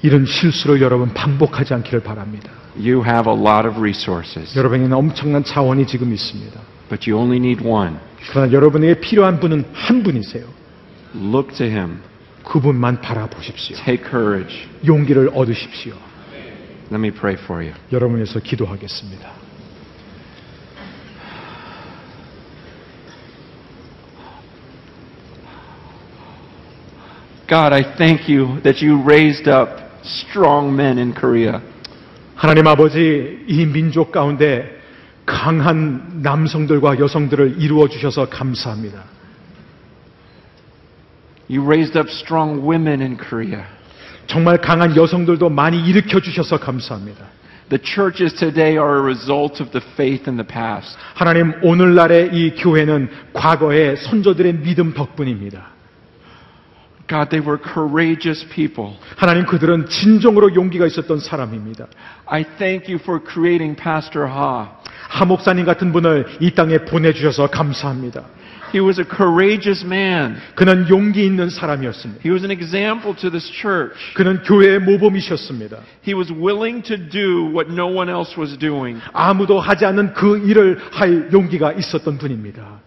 이런 0.00 0.24
실수를 0.24 0.80
여러분 0.80 1.12
반복하지 1.12 1.74
않기를 1.74 2.00
바랍니다. 2.00 2.50
You 2.74 3.04
have 3.04 3.30
a 3.30 3.38
lot 3.38 3.68
of 3.68 3.78
resources, 3.78 4.56
여러분에게는 4.56 4.96
엄청난 4.96 5.44
자원이 5.44 5.86
지금 5.86 6.14
있습니다. 6.14 6.58
but 6.88 7.10
you 7.10 7.20
only 7.20 7.36
need 7.36 7.62
one. 7.62 7.96
그러나 8.30 8.50
여러분에게 8.52 9.00
필요한 9.00 9.38
분은 9.38 9.66
한 9.74 10.02
분이세요. 10.02 10.46
Look 11.14 11.54
to 11.56 11.66
him. 11.66 11.98
그분만 12.42 13.02
바라보십시오. 13.02 13.76
Take 13.84 14.08
courage. 14.08 14.66
용기를 14.86 15.30
얻으십시오. 15.34 15.92
Let 16.90 16.96
me 16.96 17.10
pray 17.10 17.36
for 17.38 17.62
you. 17.62 17.74
여러분 17.92 18.16
위해서 18.16 18.40
기도하겠습니다. 18.40 19.43
God, 27.46 27.74
I 27.74 27.96
thank 27.98 28.26
you 28.26 28.60
that 28.62 28.80
you 28.80 29.02
raised 29.02 29.48
up 29.48 29.68
strong 30.02 30.74
men 30.74 30.96
in 30.96 31.12
Korea. 31.12 31.60
하나님 32.34 32.66
아버지, 32.66 33.44
이 33.46 33.66
민족 33.66 34.12
가운데 34.12 34.80
강한 35.26 36.22
남성들과 36.22 36.98
여성들을 36.98 37.56
이루어 37.58 37.88
주셔서 37.88 38.30
감사합니다. 38.30 39.04
You 41.50 41.62
raised 41.62 41.98
up 41.98 42.08
strong 42.10 42.66
women 42.66 43.02
in 43.02 43.18
Korea. 43.18 43.62
정말 44.26 44.56
강한 44.58 44.96
여성들도 44.96 45.50
많이 45.50 45.86
일으켜 45.86 46.20
주셔서 46.20 46.58
감사합니다. 46.58 47.26
The 47.68 47.82
churches 47.82 48.34
today 48.34 48.78
are 48.78 49.00
a 49.00 49.02
result 49.02 49.62
of 49.62 49.70
the 49.70 49.84
faith 49.92 50.30
in 50.30 50.38
the 50.38 50.46
past. 50.46 50.96
하나님, 51.12 51.52
오늘날의 51.62 52.30
이 52.32 52.54
교회는 52.54 53.10
과거의 53.34 53.98
선조들의 53.98 54.60
믿음 54.60 54.94
덕분입니다. 54.94 55.73
God, 57.06 57.28
they 57.30 57.40
were 57.40 57.58
courageous 57.58 58.46
people. 58.48 58.96
하나님, 59.16 59.44
그들은 59.44 59.86
진정으로 59.86 60.54
용기가 60.54 60.86
있었던 60.86 61.18
사람입니다. 61.18 61.86
I 62.26 62.44
thank 62.56 62.88
you 62.92 62.98
for 63.00 63.20
creating 63.20 63.76
Pastor 63.76 64.26
Ha. 64.26 64.68
하 65.08 65.24
목사님 65.24 65.66
같은 65.66 65.92
분을 65.92 66.26
이 66.40 66.50
땅에 66.52 66.78
보내주셔서 66.78 67.48
감사합니다. 67.48 68.24
He 68.74 68.80
was 68.80 68.98
a 68.98 69.04
courageous 69.04 69.84
man. 69.84 70.36
그는 70.56 70.88
용기 70.88 71.24
있는 71.24 71.48
사람이었습니다. 71.48 72.22
He 72.24 72.32
was 72.32 72.42
an 72.42 72.50
example 72.50 73.14
to 73.14 73.30
this 73.30 73.46
church. 73.52 73.94
그는 74.14 74.42
교회의 74.42 74.80
모범이셨습니다. 74.80 75.78
He 76.04 76.12
was 76.12 76.32
willing 76.32 76.82
to 76.82 76.96
do 76.96 77.46
what 77.54 77.70
no 77.70 77.86
one 77.86 78.10
else 78.10 78.34
was 78.36 78.58
doing. 78.58 79.00
아무도 79.12 79.60
하지 79.60 79.84
않는 79.86 80.14
그 80.14 80.38
일을 80.38 80.80
할 80.90 81.30
용기가 81.32 81.72
있었던 81.72 82.18
분입니다. 82.18 82.80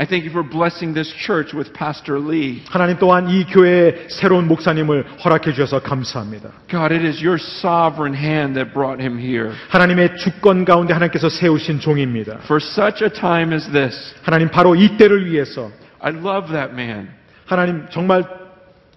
I 0.00 0.06
thank 0.06 0.22
you 0.22 0.30
for 0.30 0.44
blessing 0.44 0.94
this 0.94 1.12
church 1.26 1.52
with 1.52 1.72
Pastor 1.72 2.20
Lee. 2.20 2.62
하나님 2.70 2.98
또한 3.00 3.28
이 3.28 3.44
교회의 3.46 4.06
새로운 4.08 4.46
목사님을 4.46 5.04
허락해 5.24 5.52
주셔서 5.52 5.80
감사합니다. 5.80 6.50
God, 6.70 6.94
it 6.94 7.04
is 7.04 7.20
your 7.20 7.36
sovereign 7.36 8.14
hand 8.14 8.54
that 8.54 8.72
brought 8.72 9.02
him 9.02 9.18
here. 9.18 9.50
하나님의 9.70 10.16
주권 10.18 10.64
가운데 10.64 10.92
하나님께서 10.92 11.28
세우신 11.28 11.80
종입니다. 11.80 12.38
For 12.44 12.60
such 12.62 13.02
a 13.02 13.10
time 13.10 13.52
as 13.52 13.68
this, 13.72 14.14
하나님 14.22 14.50
바로 14.50 14.76
이 14.76 14.96
때를 14.96 15.26
위해서 15.26 15.72
I 15.98 16.12
love 16.12 16.52
that 16.52 16.70
man. 16.72 17.08
하나님 17.46 17.88
정말 17.90 18.22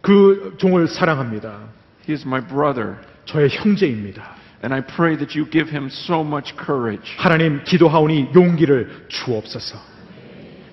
그 0.02 0.54
종을 0.60 0.88
사랑합니다. 0.88 1.62
He 2.08 2.14
is 2.14 2.28
my 2.28 2.46
brother. 2.46 2.98
저의 3.26 3.50
형제입니다. 3.50 4.36
And 4.64 4.72
I 4.72 4.82
pray 4.86 5.18
that 5.18 5.36
you 5.36 5.50
give 5.50 5.72
him 5.72 5.88
so 5.88 6.22
much 6.22 6.54
courage 6.64 7.16
하나님 7.18 7.64
기도하오니 7.64 8.30
용기를 8.36 9.08
주옵소서. 9.08 9.91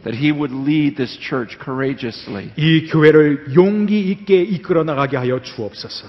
That 0.05 0.15
he 0.15 0.33
would 0.33 0.53
lead 0.53 0.97
this 0.97 1.19
church 1.19 1.59
courageously. 1.59 2.51
이 2.57 2.87
교회를 2.89 3.55
용기 3.55 4.11
있게 4.11 4.43
이끌어 4.43 4.85
나가게 4.85 5.17
하여 5.17 5.41
주옵소서. 5.41 6.07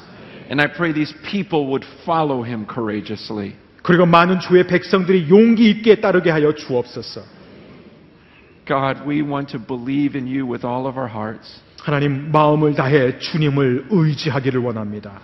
And 0.50 0.62
I 0.62 0.68
pray 0.72 0.94
these 0.94 1.14
people 1.30 1.68
would 1.68 1.86
follow 2.04 2.44
him 2.44 2.66
courageously. 2.72 3.54
그리고 3.84 4.06
많은 4.06 4.40
주의 4.40 4.66
백성들이 4.68 5.30
용기 5.30 5.70
있게 5.70 6.02
따르게 6.02 6.30
하여 6.30 6.54
주옵소서. 6.54 7.22
God, 8.66 9.02
we 9.08 9.22
want 9.22 9.52
to 9.52 9.60
believe 9.60 10.16
in 10.16 10.28
you 10.28 10.46
with 10.46 10.66
all 10.66 10.88
of 10.88 10.98
our 10.98 11.10
hearts. 11.10 11.62
하나님 11.82 12.32
마음을 12.32 12.76
다해 12.76 13.18
주님을 13.18 13.88
의지하기를 13.90 14.62
원합니다. 14.62 15.20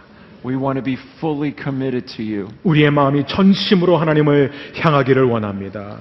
We 0.45 0.55
want 0.55 0.79
to 0.79 0.83
be 0.83 0.97
fully 1.17 1.53
committed 1.55 2.05
to 2.15 2.25
you 2.25 2.47
우리의 2.63 2.91
마음이 2.91 3.25
전심으로 3.27 3.97
하나님을 3.97 4.51
향하기를 4.75 5.23
원합니다. 5.23 5.97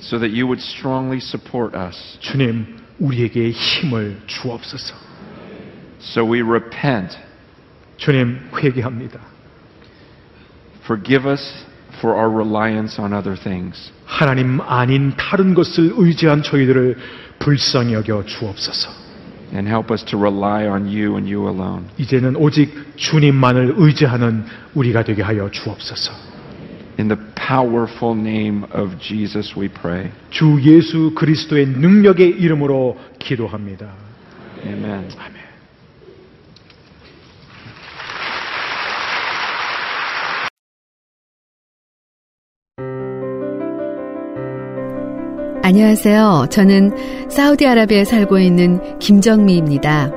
So 0.00 0.18
that 0.18 0.30
you 0.30 0.46
would 0.46 0.60
strongly 0.60 1.18
support 1.18 1.74
us. 1.76 2.18
주님, 2.20 2.78
우리에게 2.98 3.50
힘을 3.50 4.20
주옵소서. 4.26 4.94
So 6.00 6.24
we 6.24 6.40
repent. 6.42 7.16
주님, 7.96 8.40
회개합니다. 8.56 9.20
Forgive 10.84 11.26
us 11.26 11.64
for 11.98 12.14
our 12.14 12.30
reliance 12.30 13.00
on 13.00 13.12
other 13.12 13.36
things. 13.36 13.90
하나님 14.04 14.60
아닌 14.60 15.14
다른 15.16 15.54
것을 15.54 15.92
의지한 15.96 16.42
저희들을 16.42 16.96
불쌍히 17.38 17.94
여겨 17.94 18.24
주옵소서. 18.26 19.06
And 19.52 19.68
help 19.68 19.92
us 19.92 20.04
to 20.04 20.18
rely 20.18 20.66
on 20.66 20.86
you 20.86 21.16
and 21.16 21.32
you 21.32 21.48
alone. 21.48 21.86
이제는 21.98 22.36
오직 22.36 22.96
주님만을 22.96 23.74
의지하는 23.76 24.44
우리가 24.74 25.04
되게 25.04 25.22
하여 25.22 25.50
주옵소서. 25.50 26.35
In 26.98 27.08
the 27.08 27.18
powerful 27.34 28.14
name 28.14 28.64
of 28.72 28.98
Jesus 28.98 29.58
we 29.58 29.68
pray. 29.68 30.10
주 30.30 30.58
예수 30.62 31.12
그리스도의 31.14 31.66
능력의 31.66 32.30
이름으로 32.40 32.96
기도합니다. 33.18 33.92
Amen. 34.64 35.08
아멘. 35.18 35.46
안녕하세요. 45.62 46.46
저는 46.48 46.92
사우디아라비아에 47.28 48.04
살고 48.04 48.38
있는 48.38 48.98
김정미입니다. 49.00 50.12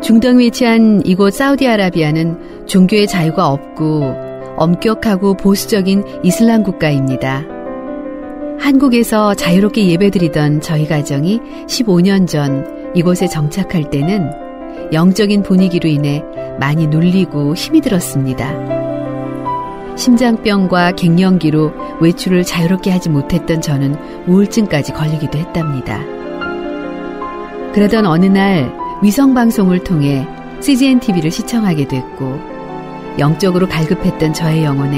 중동에 0.00 0.44
위치한 0.44 1.02
이곳 1.04 1.34
사우디아라비아는 1.34 2.66
종교의 2.66 3.08
자유가 3.08 3.48
없고 3.48 4.27
엄격하고 4.58 5.34
보수적인 5.34 6.04
이슬람 6.22 6.62
국가입니다. 6.62 7.44
한국에서 8.58 9.34
자유롭게 9.34 9.88
예배드리던 9.88 10.60
저희 10.60 10.86
가정이 10.86 11.40
15년 11.66 12.26
전 12.26 12.92
이곳에 12.94 13.28
정착할 13.28 13.88
때는 13.88 14.30
영적인 14.92 15.42
분위기로 15.42 15.88
인해 15.88 16.24
많이 16.58 16.86
눌리고 16.86 17.54
힘이 17.54 17.80
들었습니다. 17.80 18.52
심장병과 19.96 20.92
갱년기로 20.92 21.72
외출을 22.00 22.44
자유롭게 22.44 22.90
하지 22.90 23.10
못했던 23.10 23.60
저는 23.60 23.96
우울증까지 24.26 24.92
걸리기도 24.92 25.38
했답니다. 25.38 26.00
그러던 27.72 28.06
어느 28.06 28.26
날 28.26 28.72
위성방송을 29.02 29.84
통해 29.84 30.26
CGN 30.60 31.00
TV를 31.00 31.30
시청하게 31.30 31.86
됐고 31.88 32.57
영적으로 33.18 33.68
갈급했던 33.68 34.32
저의 34.32 34.64
영혼에 34.64 34.96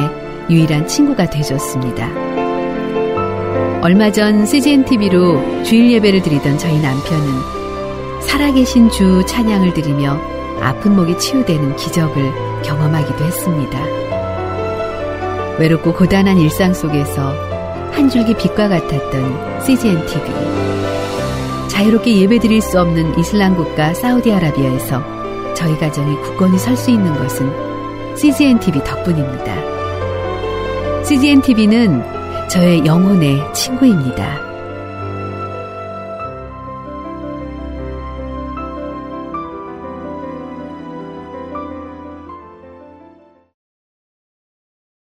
유일한 0.50 0.86
친구가 0.86 1.30
되줬습니다. 1.30 2.08
얼마 3.82 4.12
전 4.12 4.44
CGN 4.44 4.84
TV로 4.84 5.62
주일 5.64 5.90
예배를 5.92 6.22
드리던 6.22 6.58
저희 6.58 6.78
남편은 6.80 8.20
살아계신 8.22 8.90
주 8.90 9.24
찬양을 9.26 9.72
드리며 9.72 10.20
아픈 10.60 10.94
목이 10.94 11.18
치유되는 11.18 11.76
기적을 11.76 12.62
경험하기도 12.62 13.24
했습니다. 13.24 13.80
외롭고 15.58 15.94
고단한 15.94 16.36
일상 16.38 16.74
속에서 16.74 17.32
한 17.92 18.08
줄기 18.10 18.34
빛과 18.34 18.68
같았던 18.68 19.62
CGN 19.62 20.06
TV. 20.06 20.30
자유롭게 21.68 22.20
예배드릴 22.20 22.60
수 22.60 22.78
없는 22.78 23.18
이슬람 23.18 23.56
국가 23.56 23.94
사우디아라비아에서 23.94 25.54
저희 25.54 25.78
가정이 25.78 26.16
굳건히 26.20 26.58
설 26.58 26.76
수 26.76 26.90
있는 26.90 27.14
것은 27.16 27.69
CGN 28.20 28.60
TV 28.60 28.84
덕분입니다. 28.84 31.04
CGN 31.04 31.40
TV는 31.40 32.02
저의 32.50 32.84
영혼의 32.84 33.40
친구입니다. 33.54 34.49